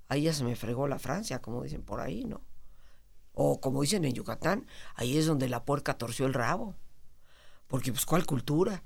ahí 0.09 0.23
ya 0.23 0.35
se 0.35 0.45
me 0.45 0.57
fregó 0.57 0.87
la 0.87 0.99
Francia, 0.99 1.41
como 1.41 1.63
dicen 1.63 1.83
por 1.83 2.01
ahí, 2.01 2.25
¿no? 2.25 2.43
O 3.33 3.61
como 3.61 3.81
dicen 3.81 4.05
en 4.05 4.13
Yucatán, 4.13 4.67
ahí 4.95 5.17
es 5.17 5.27
donde 5.27 5.49
la 5.49 5.65
puerca 5.65 5.97
torció 5.97 6.27
el 6.27 6.35
rabo. 6.35 6.77
Porque 7.67 7.91
pues 7.91 8.05
¿cuál 8.05 8.27
cultura? 8.27 8.83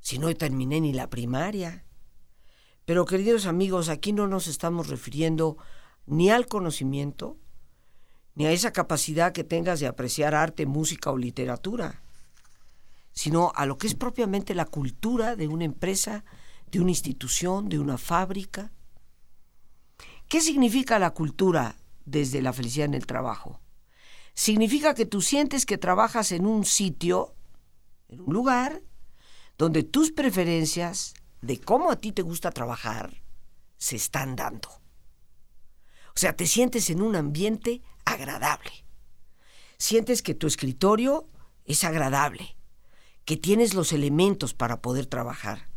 Si 0.00 0.18
no 0.18 0.34
terminé 0.34 0.80
ni 0.80 0.94
la 0.94 1.10
primaria. 1.10 1.84
Pero 2.86 3.04
queridos 3.04 3.44
amigos, 3.44 3.90
aquí 3.90 4.14
no 4.14 4.26
nos 4.26 4.46
estamos 4.46 4.88
refiriendo 4.88 5.58
ni 6.06 6.30
al 6.30 6.46
conocimiento, 6.46 7.36
ni 8.34 8.46
a 8.46 8.52
esa 8.52 8.72
capacidad 8.72 9.32
que 9.32 9.44
tengas 9.44 9.80
de 9.80 9.86
apreciar 9.86 10.34
arte, 10.34 10.64
música 10.64 11.10
o 11.10 11.18
literatura, 11.18 12.02
sino 13.12 13.52
a 13.54 13.66
lo 13.66 13.78
que 13.78 13.86
es 13.86 13.94
propiamente 13.94 14.54
la 14.54 14.64
cultura 14.64 15.36
de 15.36 15.48
una 15.48 15.64
empresa, 15.64 16.24
de 16.70 16.80
una 16.80 16.90
institución, 16.90 17.68
de 17.68 17.78
una 17.78 17.98
fábrica. 17.98 18.72
¿Qué 20.28 20.40
significa 20.40 20.98
la 20.98 21.10
cultura 21.10 21.76
desde 22.04 22.42
la 22.42 22.52
felicidad 22.52 22.86
en 22.86 22.94
el 22.94 23.06
trabajo? 23.06 23.60
Significa 24.34 24.94
que 24.94 25.06
tú 25.06 25.20
sientes 25.20 25.66
que 25.66 25.78
trabajas 25.78 26.32
en 26.32 26.46
un 26.46 26.64
sitio, 26.64 27.34
en 28.08 28.20
un 28.20 28.32
lugar, 28.32 28.82
donde 29.58 29.82
tus 29.82 30.12
preferencias 30.12 31.14
de 31.42 31.60
cómo 31.60 31.90
a 31.90 31.96
ti 31.96 32.12
te 32.12 32.22
gusta 32.22 32.50
trabajar 32.50 33.22
se 33.76 33.96
están 33.96 34.36
dando. 34.36 34.68
O 36.14 36.18
sea, 36.18 36.36
te 36.36 36.46
sientes 36.46 36.90
en 36.90 37.02
un 37.02 37.16
ambiente 37.16 37.82
agradable. 38.04 38.84
Sientes 39.78 40.22
que 40.22 40.34
tu 40.34 40.46
escritorio 40.46 41.28
es 41.64 41.84
agradable, 41.84 42.56
que 43.24 43.36
tienes 43.36 43.74
los 43.74 43.92
elementos 43.92 44.54
para 44.54 44.80
poder 44.82 45.06
trabajar, 45.06 45.68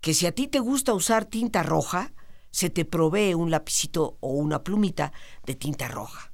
que 0.00 0.14
si 0.14 0.26
a 0.26 0.32
ti 0.32 0.48
te 0.48 0.60
gusta 0.60 0.94
usar 0.94 1.24
tinta 1.24 1.62
roja, 1.62 2.12
se 2.50 2.70
te 2.70 2.84
provee 2.84 3.34
un 3.34 3.50
lapicito 3.50 4.16
o 4.20 4.32
una 4.32 4.64
plumita 4.64 5.12
de 5.44 5.54
tinta 5.54 5.88
roja. 5.88 6.32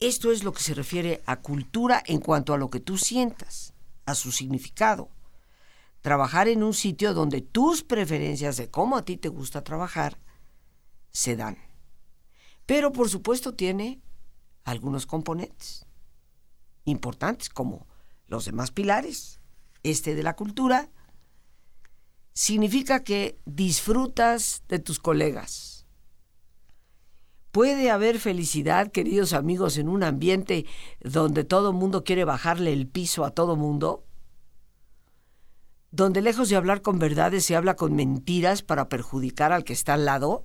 Esto 0.00 0.30
es 0.30 0.44
lo 0.44 0.52
que 0.52 0.62
se 0.62 0.74
refiere 0.74 1.22
a 1.26 1.40
cultura 1.40 2.02
en 2.06 2.20
cuanto 2.20 2.54
a 2.54 2.58
lo 2.58 2.70
que 2.70 2.78
tú 2.78 2.98
sientas, 2.98 3.74
a 4.06 4.14
su 4.14 4.30
significado. 4.30 5.10
Trabajar 6.02 6.46
en 6.46 6.62
un 6.62 6.74
sitio 6.74 7.14
donde 7.14 7.40
tus 7.40 7.82
preferencias 7.82 8.56
de 8.56 8.70
cómo 8.70 8.96
a 8.96 9.04
ti 9.04 9.16
te 9.16 9.28
gusta 9.28 9.64
trabajar 9.64 10.18
se 11.10 11.34
dan. 11.34 11.58
Pero 12.64 12.92
por 12.92 13.08
supuesto 13.08 13.54
tiene 13.54 14.00
algunos 14.62 15.06
componentes 15.06 15.86
importantes 16.84 17.48
como 17.48 17.87
los 18.28 18.44
demás 18.44 18.70
pilares. 18.70 19.40
Este 19.82 20.14
de 20.14 20.22
la 20.22 20.36
cultura 20.36 20.90
significa 22.32 23.02
que 23.02 23.40
disfrutas 23.46 24.62
de 24.68 24.78
tus 24.78 25.00
colegas. 25.00 25.86
Puede 27.50 27.90
haber 27.90 28.20
felicidad, 28.20 28.92
queridos 28.92 29.32
amigos, 29.32 29.78
en 29.78 29.88
un 29.88 30.04
ambiente 30.04 30.66
donde 31.00 31.42
todo 31.42 31.72
mundo 31.72 32.04
quiere 32.04 32.24
bajarle 32.24 32.72
el 32.72 32.86
piso 32.86 33.24
a 33.24 33.30
todo 33.30 33.56
mundo, 33.56 34.04
donde 35.90 36.20
lejos 36.20 36.50
de 36.50 36.56
hablar 36.56 36.82
con 36.82 36.98
verdades 36.98 37.44
se 37.44 37.56
habla 37.56 37.74
con 37.74 37.94
mentiras 37.96 38.62
para 38.62 38.88
perjudicar 38.88 39.52
al 39.52 39.64
que 39.64 39.72
está 39.72 39.94
al 39.94 40.04
lado. 40.04 40.44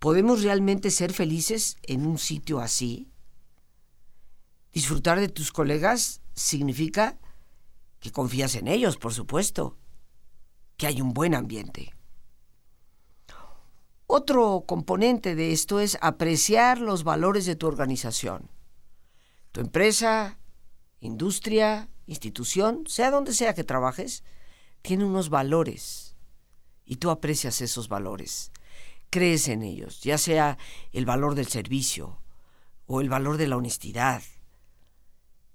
¿Podemos 0.00 0.42
realmente 0.42 0.90
ser 0.90 1.12
felices 1.12 1.76
en 1.82 2.04
un 2.04 2.18
sitio 2.18 2.60
así? 2.60 3.08
Disfrutar 4.76 5.18
de 5.18 5.30
tus 5.30 5.52
colegas 5.52 6.20
significa 6.34 7.18
que 7.98 8.12
confías 8.12 8.56
en 8.56 8.68
ellos, 8.68 8.98
por 8.98 9.14
supuesto, 9.14 9.78
que 10.76 10.86
hay 10.86 11.00
un 11.00 11.14
buen 11.14 11.34
ambiente. 11.34 11.94
Otro 14.06 14.64
componente 14.68 15.34
de 15.34 15.52
esto 15.52 15.80
es 15.80 15.96
apreciar 16.02 16.78
los 16.78 17.04
valores 17.04 17.46
de 17.46 17.56
tu 17.56 17.66
organización. 17.66 18.50
Tu 19.50 19.62
empresa, 19.62 20.38
industria, 21.00 21.88
institución, 22.04 22.84
sea 22.86 23.10
donde 23.10 23.32
sea 23.32 23.54
que 23.54 23.64
trabajes, 23.64 24.24
tiene 24.82 25.06
unos 25.06 25.30
valores 25.30 26.18
y 26.84 26.96
tú 26.96 27.08
aprecias 27.08 27.62
esos 27.62 27.88
valores. 27.88 28.52
Crees 29.08 29.48
en 29.48 29.62
ellos, 29.62 30.02
ya 30.02 30.18
sea 30.18 30.58
el 30.92 31.06
valor 31.06 31.34
del 31.34 31.46
servicio 31.46 32.20
o 32.84 33.00
el 33.00 33.08
valor 33.08 33.38
de 33.38 33.46
la 33.46 33.56
honestidad. 33.56 34.22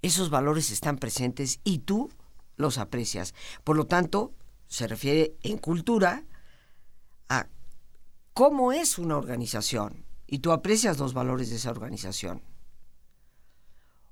Esos 0.01 0.29
valores 0.29 0.71
están 0.71 0.97
presentes 0.97 1.59
y 1.63 1.79
tú 1.79 2.09
los 2.55 2.77
aprecias. 2.77 3.33
Por 3.63 3.77
lo 3.77 3.85
tanto, 3.85 4.33
se 4.67 4.87
refiere 4.87 5.35
en 5.43 5.57
cultura 5.57 6.25
a 7.29 7.47
cómo 8.33 8.71
es 8.71 8.97
una 8.97 9.17
organización 9.17 10.05
y 10.27 10.39
tú 10.39 10.51
aprecias 10.51 10.97
los 10.97 11.13
valores 11.13 11.49
de 11.49 11.57
esa 11.57 11.71
organización. 11.71 12.41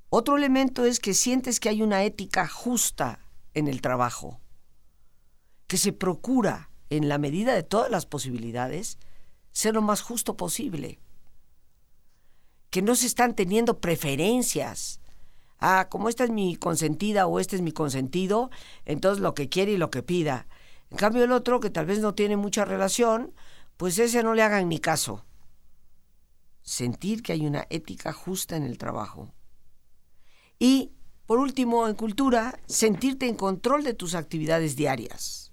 Otro 0.09 0.37
elemento 0.37 0.85
es 0.85 0.99
que 0.99 1.13
sientes 1.13 1.59
que 1.59 1.69
hay 1.69 1.81
una 1.81 2.03
ética 2.03 2.47
justa 2.47 3.19
en 3.53 3.67
el 3.67 3.81
trabajo, 3.81 4.41
que 5.67 5.77
se 5.77 5.93
procura, 5.93 6.71
en 6.89 7.07
la 7.07 7.19
medida 7.19 7.53
de 7.53 7.61
todas 7.61 7.91
las 7.91 8.07
posibilidades, 8.07 8.97
ser 9.51 9.75
lo 9.75 9.81
más 9.81 10.01
justo 10.01 10.35
posible, 10.35 10.99
que 12.69 12.81
no 12.81 12.95
se 12.95 13.05
están 13.05 13.35
teniendo 13.35 13.79
preferencias. 13.79 14.99
Ah, 15.59 15.87
como 15.89 16.09
esta 16.09 16.23
es 16.23 16.29
mi 16.29 16.55
consentida 16.55 17.27
o 17.27 17.39
este 17.39 17.55
es 17.55 17.61
mi 17.61 17.71
consentido, 17.71 18.49
entonces 18.85 19.21
lo 19.21 19.33
que 19.33 19.49
quiere 19.49 19.73
y 19.73 19.77
lo 19.77 19.91
que 19.91 20.03
pida. 20.03 20.47
En 20.89 20.97
cambio 20.97 21.23
el 21.23 21.31
otro, 21.31 21.59
que 21.59 21.69
tal 21.69 21.85
vez 21.85 21.99
no 21.99 22.15
tiene 22.15 22.37
mucha 22.37 22.65
relación, 22.65 23.33
pues 23.77 23.99
ese 23.99 24.23
no 24.23 24.33
le 24.33 24.41
hagan 24.41 24.69
ni 24.69 24.79
caso. 24.79 25.25
Sentir 26.61 27.23
que 27.23 27.33
hay 27.33 27.45
una 27.45 27.67
ética 27.69 28.13
justa 28.13 28.55
en 28.55 28.63
el 28.63 28.77
trabajo. 28.77 29.33
Y, 30.57 30.91
por 31.25 31.39
último, 31.39 31.87
en 31.87 31.95
cultura, 31.95 32.59
sentirte 32.65 33.27
en 33.27 33.35
control 33.35 33.83
de 33.83 33.93
tus 33.93 34.15
actividades 34.15 34.75
diarias. 34.75 35.51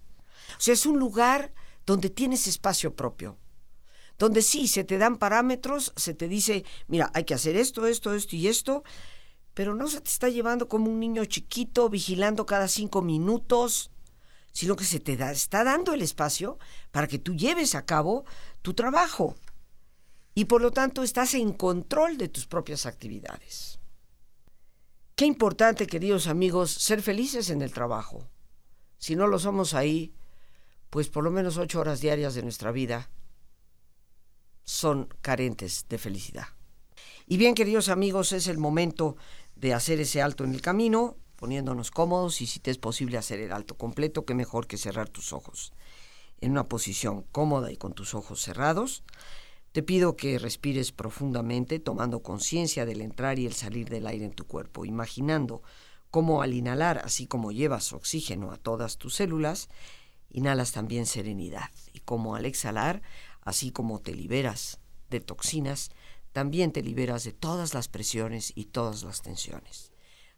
O 0.59 0.61
sea, 0.61 0.75
es 0.75 0.87
un 0.87 0.99
lugar 0.99 1.53
donde 1.85 2.11
tienes 2.11 2.47
espacio 2.47 2.95
propio, 2.95 3.39
donde 4.19 4.43
sí, 4.43 4.69
se 4.69 4.85
te 4.85 4.99
dan 4.99 5.19
parámetros, 5.19 5.93
se 5.97 6.15
te 6.15 6.29
dice, 6.29 6.65
mira, 6.89 7.11
hay 7.15 7.25
que 7.25 7.35
hacer 7.35 7.57
esto, 7.57 7.87
esto, 7.87 8.15
esto 8.15 8.37
y 8.37 8.49
esto, 8.49 8.83
pero 9.57 9.75
no 9.75 9.89
se 9.89 10.03
te 10.03 10.11
está 10.11 10.29
llevando 10.29 10.69
como 10.69 10.91
un 10.91 11.01
niño 11.01 11.25
chiquito 11.25 11.89
vigilando 11.89 12.45
cada 12.45 12.69
cinco 12.69 13.01
minutos, 13.01 13.91
sino 14.53 14.77
que 14.77 14.85
se 14.85 15.01
te 15.01 15.17
da, 15.17 15.33
está 15.33 15.65
dando 15.65 15.95
el 15.95 16.03
espacio 16.03 16.59
para 16.91 17.07
que 17.07 17.19
tú 17.19 17.35
lleves 17.35 17.75
a 17.75 17.87
cabo 17.87 18.27
tu 18.61 18.75
trabajo. 18.75 19.35
Y 20.35 20.45
por 20.45 20.61
lo 20.61 20.73
tanto 20.73 21.03
estás 21.03 21.33
en 21.33 21.55
control 21.55 22.19
de 22.19 22.29
tus 22.29 22.47
propias 22.47 22.85
actividades. 22.85 23.79
Qué 25.15 25.25
importante, 25.25 25.87
queridos 25.87 26.27
amigos, 26.27 26.71
ser 26.71 27.01
felices 27.01 27.49
en 27.49 27.63
el 27.63 27.73
trabajo. 27.73 28.29
Si 28.99 29.17
no 29.17 29.27
lo 29.27 29.39
somos 29.39 29.73
ahí, 29.73 30.13
pues 30.91 31.09
por 31.09 31.25
lo 31.25 31.31
menos 31.31 31.57
ocho 31.57 31.81
horas 31.81 32.03
diarias 32.03 32.35
de 32.35 32.43
nuestra 32.43 32.73
vida 32.73 33.09
son 34.65 35.09
carentes 35.23 35.87
de 35.89 35.97
felicidad. 35.97 36.56
Y 37.27 37.39
bien, 37.39 37.55
queridos 37.55 37.89
amigos, 37.89 38.33
es 38.33 38.47
el 38.47 38.59
momento 38.59 39.17
de 39.57 39.75
hacer 39.75 40.01
ese 40.01 40.23
alto 40.23 40.45
en 40.45 40.55
el 40.55 40.61
camino 40.61 41.17
poniéndonos 41.37 41.91
cómodos 41.91 42.41
y 42.41 42.47
si 42.47 42.61
te 42.61 42.71
es 42.71 42.79
posible 42.79 43.19
hacer 43.19 43.41
el 43.41 43.53
alto 43.53 43.77
completo, 43.77 44.25
qué 44.25 44.35
mejor 44.35 44.67
que 44.67 44.79
cerrar 44.79 45.09
tus 45.09 45.33
ojos. 45.33 45.73
En 46.41 46.53
una 46.53 46.69
posición 46.69 47.25
cómoda 47.33 47.71
y 47.71 47.77
con 47.77 47.93
tus 47.93 48.15
ojos 48.15 48.41
cerrados, 48.41 49.03
te 49.73 49.83
pido 49.83 50.17
que 50.17 50.39
respires 50.39 50.93
profundamente, 50.93 51.79
tomando 51.79 52.23
conciencia 52.23 52.87
del 52.87 53.03
entrar 53.03 53.39
y 53.39 53.47
el 53.47 53.53
salir 53.53 53.89
del 53.89 54.07
aire 54.07 54.25
en 54.25 54.33
tu 54.33 54.47
cuerpo, 54.47 54.85
imaginando 54.85 55.63
cómo 56.11 56.43
al 56.43 56.55
inhalar, 56.55 56.99
así 57.05 57.27
como 57.27 57.53
llevas 57.53 57.93
oxígeno 57.93 58.53
a 58.53 58.57
todas 58.57 58.97
tus 58.97 59.17
células, 59.17 59.69
inhalas 60.31 60.73
también 60.73 61.07
serenidad, 61.07 61.71
y 61.93 62.01
como 62.01 62.37
al 62.37 62.47
exhalar, 62.47 63.03
así 63.43 63.71
como 63.71 64.01
te 64.01 64.15
liberas 64.15 64.81
de 65.11 65.21
toxinas, 65.21 65.91
también 66.37 66.71
te 66.71 66.83
liberas 66.83 67.25
de 67.25 67.33
todas 67.33 67.73
las 67.73 67.89
presiones 67.89 68.53
y 68.55 68.67
todas 68.67 69.05
las 69.05 69.23
tensiones. 69.23 69.91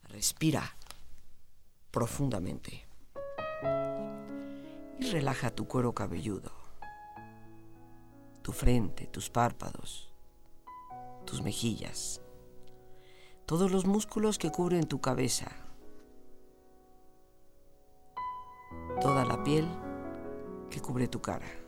Respira 0.05 0.77
profundamente. 1.91 2.87
Y 5.01 5.11
relaja 5.11 5.51
tu 5.51 5.67
cuero 5.67 5.93
cabelludo, 5.97 6.53
tu 8.43 8.53
frente, 8.53 9.09
tus 9.09 9.29
párpados, 9.29 10.13
tus 11.25 11.43
mejillas, 11.43 12.21
todos 13.45 13.73
los 13.73 13.85
músculos 13.85 14.39
que 14.39 14.53
cubren 14.53 14.87
tu 14.87 15.01
cabeza, 15.01 15.51
toda 19.01 19.25
la 19.25 19.43
piel 19.43 19.67
que 20.71 20.81
cubre 20.81 21.09
tu 21.09 21.21
cara. 21.21 21.68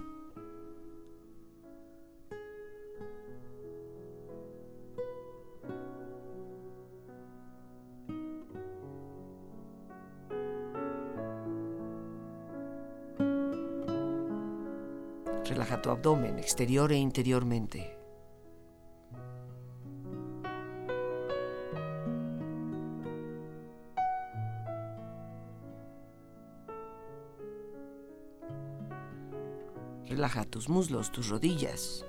Relaja 15.51 15.81
tu 15.81 15.89
abdomen 15.89 16.39
exterior 16.39 16.93
e 16.93 16.95
interiormente. 16.95 17.97
Relaja 30.07 30.45
tus 30.45 30.69
muslos, 30.69 31.11
tus 31.11 31.27
rodillas. 31.27 32.05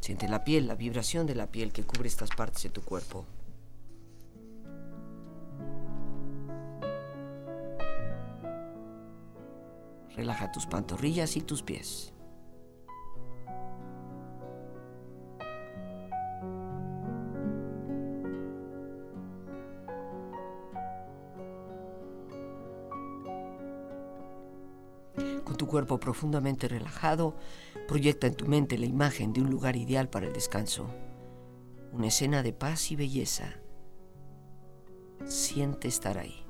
Siente 0.00 0.28
la 0.28 0.42
piel, 0.42 0.66
la 0.66 0.74
vibración 0.74 1.28
de 1.28 1.36
la 1.36 1.46
piel 1.46 1.72
que 1.72 1.84
cubre 1.84 2.08
estas 2.08 2.30
partes 2.30 2.64
de 2.64 2.70
tu 2.70 2.82
cuerpo. 2.82 3.24
Relaja 10.24 10.50
tus 10.50 10.64
pantorrillas 10.64 11.36
y 11.36 11.42
tus 11.42 11.62
pies. 11.62 12.14
Con 25.44 25.58
tu 25.58 25.66
cuerpo 25.66 26.00
profundamente 26.00 26.68
relajado, 26.68 27.34
proyecta 27.86 28.26
en 28.26 28.34
tu 28.34 28.46
mente 28.46 28.78
la 28.78 28.86
imagen 28.86 29.34
de 29.34 29.42
un 29.42 29.50
lugar 29.50 29.76
ideal 29.76 30.08
para 30.08 30.26
el 30.26 30.32
descanso, 30.32 30.86
una 31.92 32.06
escena 32.06 32.42
de 32.42 32.54
paz 32.54 32.90
y 32.90 32.96
belleza. 32.96 33.60
Siente 35.26 35.86
estar 35.86 36.16
ahí. 36.16 36.46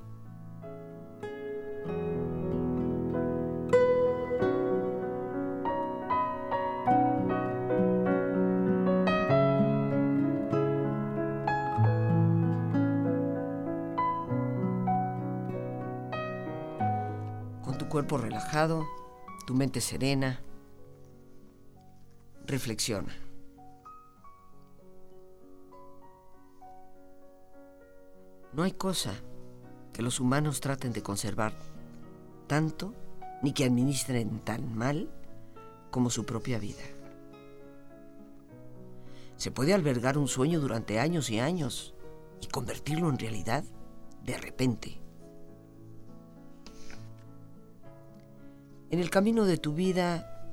relajado, 18.12 18.86
tu 19.46 19.54
mente 19.54 19.80
serena. 19.80 20.40
Reflexiona. 22.46 23.14
No 28.52 28.62
hay 28.62 28.72
cosa 28.72 29.14
que 29.92 30.02
los 30.02 30.20
humanos 30.20 30.60
traten 30.60 30.92
de 30.92 31.02
conservar 31.02 31.52
tanto 32.46 32.94
ni 33.42 33.52
que 33.52 33.64
administren 33.64 34.40
tan 34.40 34.76
mal 34.76 35.10
como 35.90 36.10
su 36.10 36.24
propia 36.24 36.58
vida. 36.58 36.82
Se 39.36 39.50
puede 39.50 39.74
albergar 39.74 40.16
un 40.18 40.28
sueño 40.28 40.60
durante 40.60 41.00
años 41.00 41.30
y 41.30 41.40
años 41.40 41.94
y 42.40 42.46
convertirlo 42.46 43.08
en 43.08 43.18
realidad 43.18 43.64
de 44.22 44.38
repente. 44.38 45.03
En 48.90 49.00
el 49.00 49.10
camino 49.10 49.44
de 49.44 49.58
tu 49.58 49.74
vida 49.74 50.50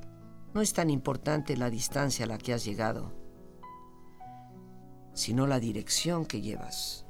no 0.54 0.60
es 0.60 0.72
tan 0.72 0.90
importante 0.90 1.56
la 1.56 1.70
distancia 1.70 2.24
a 2.24 2.28
la 2.28 2.38
que 2.38 2.52
has 2.52 2.64
llegado, 2.64 3.12
sino 5.14 5.46
la 5.46 5.60
dirección 5.60 6.26
que 6.26 6.40
llevas. 6.40 7.06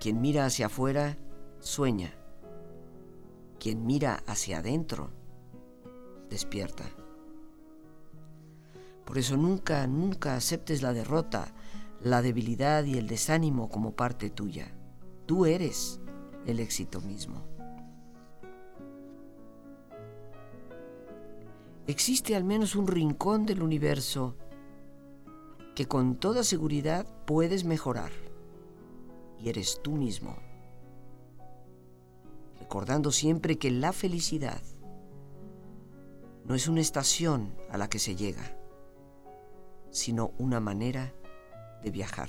Quien 0.00 0.20
mira 0.20 0.46
hacia 0.46 0.66
afuera 0.66 1.18
sueña. 1.58 2.14
Quien 3.58 3.86
mira 3.86 4.22
hacia 4.26 4.58
adentro 4.58 5.10
despierta. 6.30 6.84
Por 9.04 9.18
eso 9.18 9.36
nunca, 9.36 9.86
nunca 9.86 10.36
aceptes 10.36 10.82
la 10.82 10.92
derrota, 10.92 11.52
la 12.00 12.22
debilidad 12.22 12.84
y 12.84 12.96
el 12.96 13.08
desánimo 13.08 13.68
como 13.68 13.94
parte 13.94 14.30
tuya. 14.30 14.72
Tú 15.26 15.44
eres 15.44 16.00
el 16.46 16.60
éxito 16.60 17.00
mismo. 17.00 17.44
Existe 21.86 22.36
al 22.36 22.44
menos 22.44 22.76
un 22.76 22.86
rincón 22.86 23.46
del 23.46 23.62
universo 23.62 24.36
que 25.74 25.86
con 25.86 26.16
toda 26.16 26.44
seguridad 26.44 27.06
puedes 27.26 27.64
mejorar. 27.64 28.12
Y 29.38 29.48
eres 29.48 29.80
tú 29.82 29.92
mismo. 29.92 30.36
Recordando 32.58 33.10
siempre 33.10 33.58
que 33.58 33.70
la 33.70 33.92
felicidad 33.92 34.60
no 36.44 36.54
es 36.54 36.68
una 36.68 36.80
estación 36.80 37.54
a 37.70 37.78
la 37.78 37.88
que 37.88 37.98
se 37.98 38.14
llega, 38.14 38.56
sino 39.90 40.32
una 40.38 40.60
manera 40.60 41.14
de 41.82 41.90
viajar. 41.90 42.28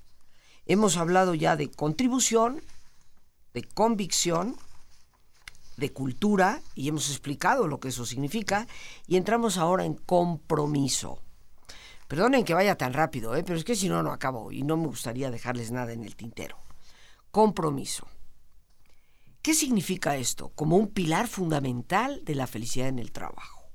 Hemos 0.71 0.95
hablado 0.95 1.35
ya 1.35 1.57
de 1.57 1.69
contribución, 1.69 2.63
de 3.53 3.61
convicción, 3.61 4.55
de 5.75 5.91
cultura 5.91 6.61
y 6.75 6.87
hemos 6.87 7.09
explicado 7.09 7.67
lo 7.67 7.81
que 7.81 7.89
eso 7.89 8.05
significa 8.05 8.69
y 9.05 9.17
entramos 9.17 9.57
ahora 9.57 9.83
en 9.83 9.95
compromiso. 9.95 11.19
Perdonen 12.07 12.45
que 12.45 12.53
vaya 12.53 12.77
tan 12.77 12.93
rápido, 12.93 13.35
¿eh? 13.35 13.43
pero 13.43 13.59
es 13.59 13.65
que 13.65 13.75
si 13.75 13.89
no, 13.89 14.01
no 14.01 14.13
acabo 14.13 14.53
y 14.53 14.63
no 14.63 14.77
me 14.77 14.87
gustaría 14.87 15.29
dejarles 15.29 15.71
nada 15.71 15.91
en 15.91 16.05
el 16.05 16.15
tintero. 16.15 16.55
Compromiso. 17.31 18.07
¿Qué 19.41 19.53
significa 19.53 20.15
esto 20.15 20.53
como 20.55 20.77
un 20.77 20.87
pilar 20.87 21.27
fundamental 21.27 22.23
de 22.23 22.35
la 22.35 22.47
felicidad 22.47 22.87
en 22.87 22.99
el 22.99 23.11
trabajo? 23.11 23.69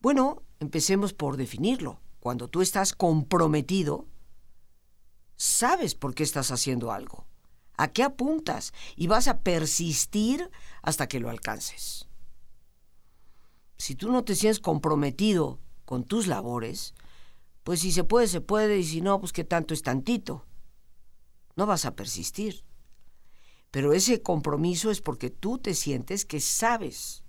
Bueno, 0.00 0.44
empecemos 0.60 1.12
por 1.12 1.36
definirlo. 1.36 2.00
Cuando 2.20 2.48
tú 2.48 2.62
estás 2.62 2.94
comprometido, 2.94 4.08
sabes 5.36 5.94
por 5.94 6.14
qué 6.14 6.22
estás 6.22 6.50
haciendo 6.50 6.92
algo, 6.92 7.26
a 7.76 7.88
qué 7.88 8.02
apuntas 8.02 8.72
y 8.96 9.06
vas 9.06 9.28
a 9.28 9.40
persistir 9.40 10.50
hasta 10.82 11.08
que 11.08 11.20
lo 11.20 11.30
alcances. 11.30 12.08
Si 13.76 13.94
tú 13.94 14.10
no 14.10 14.24
te 14.24 14.34
sientes 14.34 14.60
comprometido 14.60 15.60
con 15.84 16.04
tus 16.04 16.26
labores, 16.26 16.94
pues 17.64 17.80
si 17.80 17.92
se 17.92 18.04
puede, 18.04 18.28
se 18.28 18.40
puede, 18.40 18.78
y 18.78 18.84
si 18.84 19.00
no, 19.00 19.18
pues 19.20 19.32
qué 19.32 19.44
tanto 19.44 19.74
es 19.74 19.82
tantito. 19.82 20.44
No 21.56 21.66
vas 21.66 21.84
a 21.84 21.96
persistir. 21.96 22.64
Pero 23.70 23.92
ese 23.92 24.22
compromiso 24.22 24.90
es 24.90 25.00
porque 25.00 25.30
tú 25.30 25.58
te 25.58 25.74
sientes 25.74 26.24
que 26.24 26.40
sabes 26.40 27.24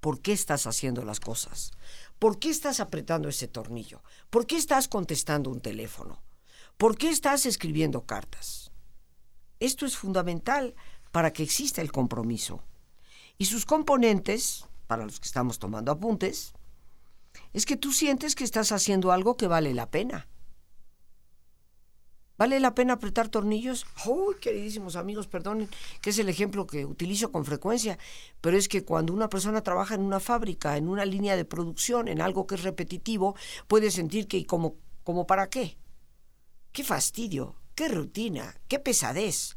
por 0.00 0.20
qué 0.20 0.32
estás 0.32 0.66
haciendo 0.66 1.04
las 1.04 1.20
cosas, 1.20 1.70
por 2.18 2.38
qué 2.38 2.50
estás 2.50 2.80
apretando 2.80 3.28
ese 3.28 3.46
tornillo, 3.48 4.02
por 4.30 4.46
qué 4.46 4.56
estás 4.56 4.88
contestando 4.88 5.48
un 5.48 5.60
teléfono, 5.60 6.20
por 6.82 6.98
qué 6.98 7.10
estás 7.10 7.46
escribiendo 7.46 8.06
cartas. 8.06 8.72
Esto 9.60 9.86
es 9.86 9.96
fundamental 9.96 10.74
para 11.12 11.32
que 11.32 11.44
exista 11.44 11.80
el 11.80 11.92
compromiso. 11.92 12.64
Y 13.38 13.44
sus 13.44 13.64
componentes, 13.66 14.66
para 14.88 15.04
los 15.04 15.20
que 15.20 15.26
estamos 15.26 15.60
tomando 15.60 15.92
apuntes, 15.92 16.54
es 17.52 17.66
que 17.66 17.76
tú 17.76 17.92
sientes 17.92 18.34
que 18.34 18.42
estás 18.42 18.72
haciendo 18.72 19.12
algo 19.12 19.36
que 19.36 19.46
vale 19.46 19.74
la 19.74 19.92
pena. 19.92 20.26
¿Vale 22.36 22.58
la 22.58 22.74
pena 22.74 22.94
apretar 22.94 23.28
tornillos? 23.28 23.86
Uy, 24.04 24.34
queridísimos 24.40 24.96
amigos, 24.96 25.28
perdonen, 25.28 25.68
que 26.00 26.10
es 26.10 26.18
el 26.18 26.28
ejemplo 26.28 26.66
que 26.66 26.84
utilizo 26.84 27.30
con 27.30 27.44
frecuencia, 27.44 27.96
pero 28.40 28.56
es 28.56 28.66
que 28.66 28.84
cuando 28.84 29.12
una 29.12 29.28
persona 29.28 29.60
trabaja 29.60 29.94
en 29.94 30.00
una 30.00 30.18
fábrica, 30.18 30.76
en 30.76 30.88
una 30.88 31.04
línea 31.04 31.36
de 31.36 31.44
producción, 31.44 32.08
en 32.08 32.20
algo 32.20 32.48
que 32.48 32.56
es 32.56 32.64
repetitivo, 32.64 33.36
puede 33.68 33.92
sentir 33.92 34.26
que, 34.26 34.38
¿y 34.38 34.44
como, 34.44 34.74
como 35.04 35.28
para 35.28 35.48
qué? 35.48 35.76
¡Qué 36.72 36.84
fastidio! 36.84 37.56
¡Qué 37.74 37.88
rutina! 37.88 38.56
¡Qué 38.66 38.78
pesadez! 38.78 39.56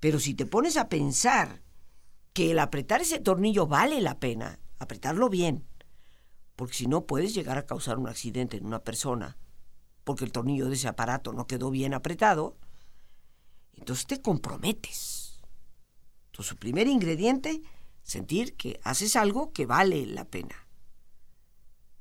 Pero 0.00 0.18
si 0.18 0.34
te 0.34 0.46
pones 0.46 0.76
a 0.76 0.88
pensar 0.88 1.62
que 2.32 2.50
el 2.50 2.58
apretar 2.58 3.00
ese 3.00 3.20
tornillo 3.20 3.66
vale 3.66 4.00
la 4.00 4.18
pena, 4.18 4.60
apretarlo 4.78 5.28
bien, 5.28 5.66
porque 6.56 6.74
si 6.74 6.86
no 6.86 7.06
puedes 7.06 7.34
llegar 7.34 7.58
a 7.58 7.66
causar 7.66 7.98
un 7.98 8.08
accidente 8.08 8.56
en 8.56 8.66
una 8.66 8.82
persona, 8.82 9.38
porque 10.04 10.24
el 10.24 10.32
tornillo 10.32 10.68
de 10.68 10.74
ese 10.74 10.88
aparato 10.88 11.32
no 11.32 11.46
quedó 11.46 11.70
bien 11.70 11.94
apretado, 11.94 12.56
entonces 13.74 14.06
te 14.06 14.20
comprometes. 14.20 15.40
Entonces, 16.26 16.50
su 16.50 16.56
primer 16.56 16.86
ingrediente, 16.86 17.62
sentir 18.02 18.56
que 18.56 18.80
haces 18.82 19.16
algo 19.16 19.52
que 19.52 19.66
vale 19.66 20.06
la 20.06 20.24
pena. 20.24 20.66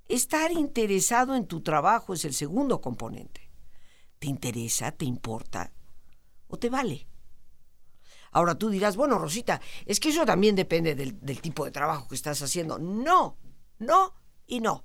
Estar 0.07 0.51
interesado 0.51 1.35
en 1.35 1.45
tu 1.45 1.61
trabajo 1.61 2.13
es 2.13 2.25
el 2.25 2.33
segundo 2.33 2.81
componente. 2.81 3.48
¿Te 4.19 4.27
interesa? 4.27 4.91
¿Te 4.91 5.05
importa? 5.05 5.71
¿O 6.47 6.57
te 6.57 6.69
vale? 6.69 7.07
Ahora 8.31 8.55
tú 8.55 8.69
dirás, 8.69 8.95
bueno, 8.95 9.17
Rosita, 9.17 9.59
es 9.85 9.99
que 9.99 10.09
eso 10.09 10.25
también 10.25 10.55
depende 10.55 10.93
del, 10.93 11.41
tipo 11.41 11.65
de 11.65 11.71
trabajo 11.71 12.07
que 12.07 12.15
estás 12.15 12.41
haciendo. 12.41 12.77
No, 12.77 13.37
no 13.79 14.13
y 14.45 14.59
no. 14.59 14.83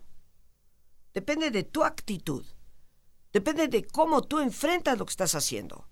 Depende 1.12 1.50
de 1.50 1.64
tu 1.64 1.84
actitud. 1.84 2.44
Depende 3.32 3.68
de 3.68 3.84
cómo 3.86 4.22
tú 4.22 4.38
enfrentas 4.38 4.96
lo 4.96 5.04
que 5.04 5.10
estás 5.10 5.34
haciendo. 5.34 5.88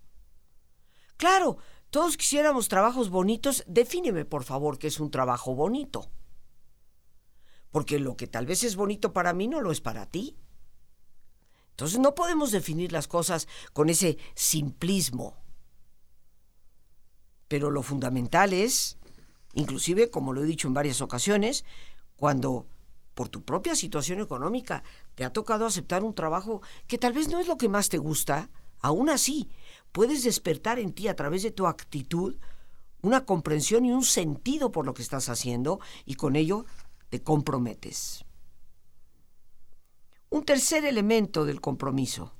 Claro, 1.17 1.57
todos 1.89 2.17
quisiéramos 2.17 2.69
trabajos 2.69 3.09
bonitos. 3.09 3.63
Defíneme, 3.67 4.25
por 4.25 4.43
favor, 4.43 4.79
qué 4.79 4.87
es 4.87 4.99
un 4.99 5.11
trabajo 5.11 5.53
bonito. 5.53 6.09
Porque 7.69 7.99
lo 7.99 8.15
que 8.15 8.27
tal 8.27 8.45
vez 8.45 8.63
es 8.63 8.75
bonito 8.75 9.13
para 9.13 9.33
mí 9.33 9.47
no 9.47 9.61
lo 9.61 9.71
es 9.71 9.81
para 9.81 10.05
ti. 10.05 10.37
Entonces 11.73 11.99
no 11.99 12.13
podemos 12.13 12.51
definir 12.51 12.91
las 12.91 13.07
cosas 13.07 13.47
con 13.73 13.89
ese 13.89 14.19
simplismo. 14.35 15.35
Pero 17.47 17.71
lo 17.71 17.81
fundamental 17.81 18.53
es, 18.53 18.97
inclusive 19.53 20.11
como 20.11 20.33
lo 20.33 20.43
he 20.43 20.45
dicho 20.45 20.67
en 20.67 20.75
varias 20.75 21.01
ocasiones, 21.01 21.65
cuando 22.15 22.67
por 23.15 23.29
tu 23.29 23.43
propia 23.43 23.75
situación 23.75 24.19
económica, 24.19 24.83
te 25.15 25.25
ha 25.25 25.33
tocado 25.33 25.65
aceptar 25.65 26.03
un 26.03 26.13
trabajo 26.13 26.61
que 26.87 26.99
tal 26.99 27.13
vez 27.13 27.27
no 27.29 27.39
es 27.39 27.47
lo 27.47 27.57
que 27.57 27.69
más 27.69 27.89
te 27.89 27.97
gusta, 27.97 28.51
aún 28.79 29.09
así 29.09 29.49
puedes 29.91 30.23
despertar 30.23 30.77
en 30.77 30.93
ti 30.93 31.07
a 31.07 31.15
través 31.15 31.41
de 31.41 31.51
tu 31.51 31.65
actitud 31.65 32.35
una 33.01 33.25
comprensión 33.25 33.83
y 33.85 33.91
un 33.91 34.03
sentido 34.03 34.71
por 34.71 34.85
lo 34.85 34.93
que 34.93 35.01
estás 35.01 35.27
haciendo 35.27 35.79
y 36.05 36.15
con 36.15 36.35
ello 36.35 36.65
te 37.09 37.21
comprometes. 37.21 38.25
Un 40.33 40.45
tercer 40.45 40.83
elemento 40.85 41.45
del 41.45 41.61
compromiso, 41.61 42.33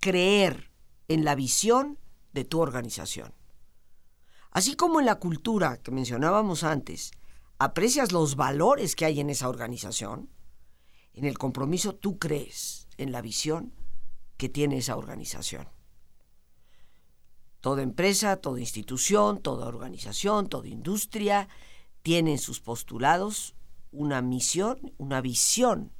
creer 0.00 0.70
en 1.06 1.22
la 1.22 1.34
visión 1.34 1.98
de 2.32 2.46
tu 2.46 2.60
organización. 2.60 3.34
Así 4.50 4.74
como 4.74 5.00
en 5.00 5.04
la 5.04 5.16
cultura 5.16 5.76
que 5.82 5.90
mencionábamos 5.90 6.64
antes, 6.64 7.10
aprecias 7.58 8.10
los 8.10 8.36
valores 8.36 8.96
que 8.96 9.04
hay 9.04 9.20
en 9.20 9.28
esa 9.28 9.50
organización, 9.50 10.30
en 11.12 11.26
el 11.26 11.36
compromiso, 11.36 11.94
tú 11.94 12.18
crees 12.18 12.88
en 12.96 13.12
la 13.12 13.20
visión 13.20 13.74
que 14.38 14.48
tiene 14.48 14.78
esa 14.78 14.96
organización. 14.96 15.68
Toda 17.60 17.82
empresa, 17.82 18.38
toda 18.38 18.60
institución, 18.60 19.42
toda 19.42 19.68
organización, 19.68 20.48
toda 20.48 20.68
industria 20.68 21.50
tiene 22.00 22.32
en 22.32 22.38
sus 22.38 22.60
postulados 22.60 23.54
una 23.92 24.22
misión, 24.22 24.94
una 24.96 25.20
visión 25.20 25.92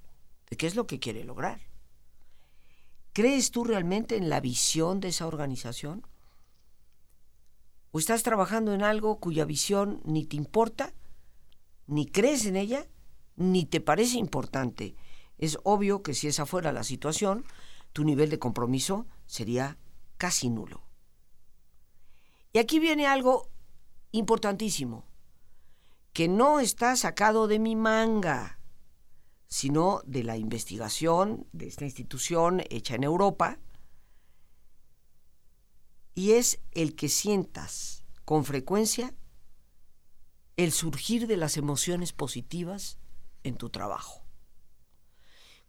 qué 0.57 0.67
es 0.67 0.75
lo 0.75 0.87
que 0.87 0.99
quiere 0.99 1.25
lograr. 1.25 1.61
¿Crees 3.13 3.51
tú 3.51 3.65
realmente 3.65 4.17
en 4.17 4.29
la 4.29 4.41
visión 4.41 5.01
de 5.01 5.09
esa 5.09 5.27
organización? 5.27 6.07
¿O 7.93 7.99
estás 7.99 8.25
trabajando 8.25 8.75
en 8.75 8.83
algo 8.83 9.21
cuya 9.21 9.45
visión 9.45 10.01
ni 10.05 10.25
te 10.25 10.37
importa, 10.37 10.93
ni 11.87 12.07
crees 12.07 12.45
en 12.47 12.57
ella, 12.57 12.89
ni 13.37 13.67
te 13.67 13.81
parece 13.81 14.19
importante? 14.19 14.97
Es 15.39 15.59
obvio 15.63 16.03
que 16.03 16.15
si 16.15 16.27
esa 16.27 16.45
fuera 16.45 16.73
la 16.73 16.83
situación, 16.83 17.45
tu 17.93 18.05
nivel 18.05 18.31
de 18.31 18.41
compromiso 18.41 19.07
sería 19.27 19.79
casi 20.17 20.51
nulo. 20.51 20.83
Y 22.53 22.59
aquí 22.59 22.79
viene 22.81 23.07
algo 23.07 23.49
importantísimo, 24.11 25.05
que 26.13 26.29
no 26.29 26.61
está 26.61 26.97
sacado 26.97 27.47
de 27.47 27.59
mi 27.59 27.77
manga, 27.77 28.54
sino 29.55 30.03
de 30.05 30.25
la 30.25 30.37
investigación 30.37 31.47
de 31.53 31.69
esta 31.69 31.85
institución 31.85 32.65
hecha 32.71 32.97
en 32.97 33.05
Europa, 33.05 33.61
y 36.13 36.33
es 36.33 36.59
el 36.73 36.97
que 36.97 37.09
sientas 37.09 38.05
con 38.25 38.45
frecuencia 38.45 39.15
el 40.57 40.73
surgir 40.73 41.29
de 41.29 41.37
las 41.37 41.57
emociones 41.57 42.13
positivas 42.13 42.99
en 43.45 43.57
tu 43.57 43.71
trabajo. 43.71 44.27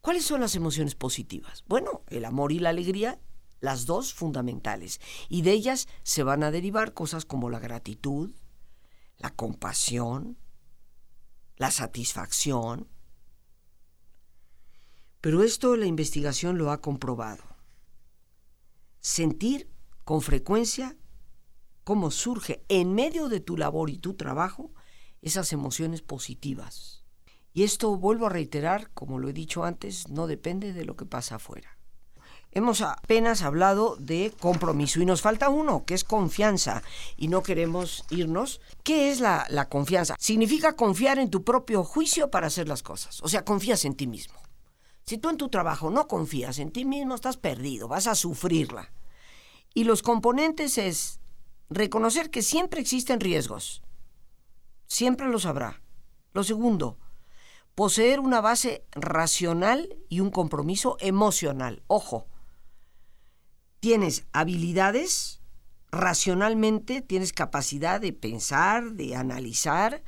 ¿Cuáles 0.02 0.26
son 0.26 0.42
las 0.42 0.56
emociones 0.56 0.96
positivas? 0.96 1.64
Bueno, 1.68 2.02
el 2.08 2.26
amor 2.26 2.54
y 2.54 2.58
la 2.58 2.70
alegría, 2.70 3.20
las 3.60 3.86
dos 3.86 4.16
fundamentales, 4.16 5.00
y 5.30 5.44
de 5.44 5.52
ellas 5.52 5.88
se 6.02 6.24
van 6.24 6.42
a 6.42 6.50
derivar 6.50 6.96
cosas 6.96 7.24
como 7.24 7.52
la 7.52 7.60
gratitud, 7.60 8.32
la 9.20 9.30
compasión, 9.30 10.40
la 11.58 11.70
satisfacción. 11.70 12.90
Pero 15.26 15.42
esto 15.42 15.76
la 15.76 15.88
investigación 15.88 16.60
lo 16.60 16.70
ha 16.70 16.82
comprobado. 16.82 17.44
Sentir 19.00 19.72
con 20.04 20.22
frecuencia 20.22 20.96
cómo 21.84 22.12
surge 22.12 22.64
en 22.70 22.94
medio 22.94 23.28
de 23.28 23.40
tu 23.40 23.58
labor 23.58 23.90
y 23.90 23.98
tu 23.98 24.14
trabajo 24.14 24.72
esas 25.24 25.52
emociones 25.52 26.04
positivas. 26.04 27.06
Y 27.54 27.64
esto, 27.64 27.98
vuelvo 27.98 28.28
a 28.28 28.30
reiterar, 28.30 28.92
como 28.94 29.18
lo 29.18 29.28
he 29.28 29.34
dicho 29.34 29.64
antes, 29.64 30.10
no 30.10 30.28
depende 30.28 30.74
de 30.74 30.86
lo 30.86 30.96
que 30.96 31.08
pasa 31.08 31.38
afuera. 31.38 31.76
Hemos 32.52 32.82
apenas 32.82 33.42
hablado 33.42 33.96
de 33.96 34.32
compromiso 34.40 35.02
y 35.02 35.08
nos 35.08 35.24
falta 35.24 35.50
uno, 35.50 35.86
que 35.86 35.96
es 35.96 36.04
confianza, 36.04 36.84
y 37.18 37.30
no 37.30 37.42
queremos 37.42 38.06
irnos. 38.12 38.62
¿Qué 38.84 39.10
es 39.10 39.22
la, 39.22 39.48
la, 39.50 39.70
confianza? 39.70 40.18
Significa 40.20 40.76
confiar 40.76 41.18
en 41.18 41.32
tu 41.32 41.44
propio 41.44 41.84
juicio 41.84 42.30
para 42.30 42.46
hacer 42.46 42.68
las 42.68 42.84
cosas, 42.84 43.24
o 43.24 43.28
sea, 43.28 43.44
confías 43.44 43.86
en 43.86 43.96
ti 43.96 44.06
mismo. 44.06 44.46
Si 45.06 45.20
tú 45.20 45.30
en 45.30 45.38
tu 45.38 45.50
trabajo 45.50 45.92
no 45.92 46.08
confías 46.08 46.58
en 46.58 46.72
ti 46.72 46.84
mismo, 46.84 47.14
estás 47.14 47.38
perdido, 47.38 47.88
vas 47.88 48.08
a 48.08 48.16
sufrirla. 48.16 48.92
Y 49.74 49.84
los 49.84 50.02
componentes 50.02 50.78
es 50.80 51.20
reconocer 51.70 52.32
que 52.32 52.42
siempre 52.42 52.82
existen 52.82 53.20
riesgos. 53.20 53.84
Siempre 54.88 55.28
los 55.28 55.46
habrá. 55.46 55.82
Lo 56.34 56.44
segundo, 56.44 56.98
poseer 57.76 58.20
una 58.20 58.42
base 58.42 58.84
racional 58.94 59.96
y 60.10 60.22
un 60.22 60.32
compromiso 60.32 60.98
emocional. 61.00 61.84
Ojo, 61.88 62.28
tienes 63.80 64.26
habilidades, 64.32 65.42
racionalmente 65.92 67.02
tienes 67.02 67.32
capacidad 67.32 68.02
de 68.02 68.12
pensar, 68.12 68.94
de 68.94 69.16
analizar, 69.16 70.04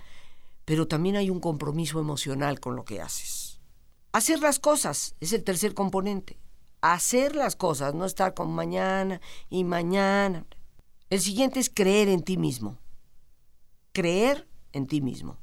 pero 0.66 0.88
también 0.88 1.18
hay 1.18 1.30
un 1.30 1.40
compromiso 1.40 2.00
emocional 2.00 2.60
con 2.60 2.76
lo 2.76 2.84
que 2.84 3.00
haces. 3.00 3.47
Hacer 4.12 4.40
las 4.40 4.60
cosas 4.60 5.16
es 5.20 5.34
el 5.34 5.44
tercer 5.44 5.74
componente 5.74 6.38
hacer 6.82 7.36
las 7.36 7.56
cosas, 7.56 7.94
no 7.94 8.06
estar 8.06 8.34
con 8.34 8.52
mañana 8.52 9.22
y 9.50 9.64
mañana. 9.64 10.46
El 11.10 11.22
siguiente 11.22 11.60
es 11.60 11.70
creer 11.70 12.10
en 12.10 12.24
ti 12.24 12.38
mismo. 12.38 12.78
Creer 13.94 14.48
en 14.74 14.88
ti 14.88 15.02
mismo. 15.02 15.38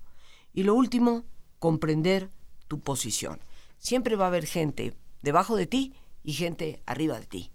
Y 0.52 0.62
lo 0.62 0.74
último, 0.74 1.24
comprender 1.58 2.30
tu 2.68 2.80
posición. 2.80 3.40
Siempre 3.78 4.16
va 4.16 4.24
a 4.24 4.28
haber 4.28 4.46
gente 4.46 4.94
debajo 5.22 5.56
de 5.56 5.66
ti 5.66 5.94
y 6.22 6.34
gente 6.34 6.82
arriba 6.86 7.18
de 7.18 7.26
ti. 7.26 7.50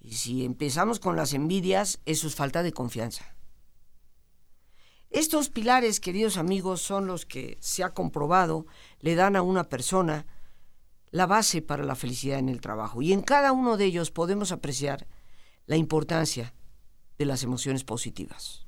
Y 0.00 0.14
si 0.14 0.44
empezamos 0.44 1.00
con 1.00 1.16
las 1.16 1.32
envidias, 1.32 2.00
eso 2.06 2.26
es 2.26 2.34
falta 2.34 2.62
de 2.62 2.72
confianza. 2.72 3.34
Estos 5.10 5.48
pilares, 5.48 6.00
queridos 6.00 6.36
amigos, 6.36 6.82
son 6.82 7.06
los 7.06 7.24
que 7.24 7.56
se 7.60 7.82
ha 7.82 7.94
comprobado 7.94 8.66
le 9.00 9.14
dan 9.14 9.36
a 9.36 9.42
una 9.42 9.64
persona 9.64 10.26
la 11.10 11.26
base 11.26 11.62
para 11.62 11.84
la 11.84 11.94
felicidad 11.94 12.38
en 12.38 12.50
el 12.50 12.60
trabajo. 12.60 13.00
Y 13.00 13.12
en 13.12 13.22
cada 13.22 13.52
uno 13.52 13.76
de 13.76 13.86
ellos 13.86 14.10
podemos 14.10 14.52
apreciar 14.52 15.06
la 15.66 15.76
importancia 15.76 16.54
de 17.16 17.24
las 17.24 17.42
emociones 17.42 17.84
positivas. 17.84 18.66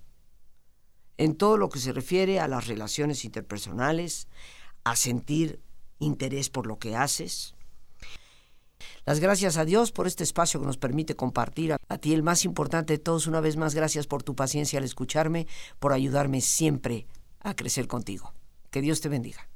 En 1.18 1.36
todo 1.36 1.58
lo 1.58 1.68
que 1.68 1.78
se 1.78 1.92
refiere 1.92 2.40
a 2.40 2.48
las 2.48 2.66
relaciones 2.66 3.26
interpersonales, 3.26 4.26
a 4.84 4.96
sentir 4.96 5.60
interés 5.98 6.48
por 6.48 6.66
lo 6.66 6.78
que 6.78 6.96
haces. 6.96 7.54
Las 9.10 9.18
gracias 9.18 9.56
a 9.56 9.64
Dios 9.64 9.90
por 9.90 10.06
este 10.06 10.22
espacio 10.22 10.60
que 10.60 10.66
nos 10.66 10.76
permite 10.76 11.16
compartir. 11.16 11.74
A 11.88 11.98
ti 11.98 12.14
el 12.14 12.22
más 12.22 12.44
importante 12.44 12.92
de 12.92 13.00
todos, 13.00 13.26
una 13.26 13.40
vez 13.40 13.56
más, 13.56 13.74
gracias 13.74 14.06
por 14.06 14.22
tu 14.22 14.36
paciencia 14.36 14.78
al 14.78 14.84
escucharme, 14.84 15.48
por 15.80 15.92
ayudarme 15.92 16.40
siempre 16.40 17.08
a 17.40 17.56
crecer 17.56 17.88
contigo. 17.88 18.32
Que 18.70 18.80
Dios 18.80 19.00
te 19.00 19.08
bendiga. 19.08 19.49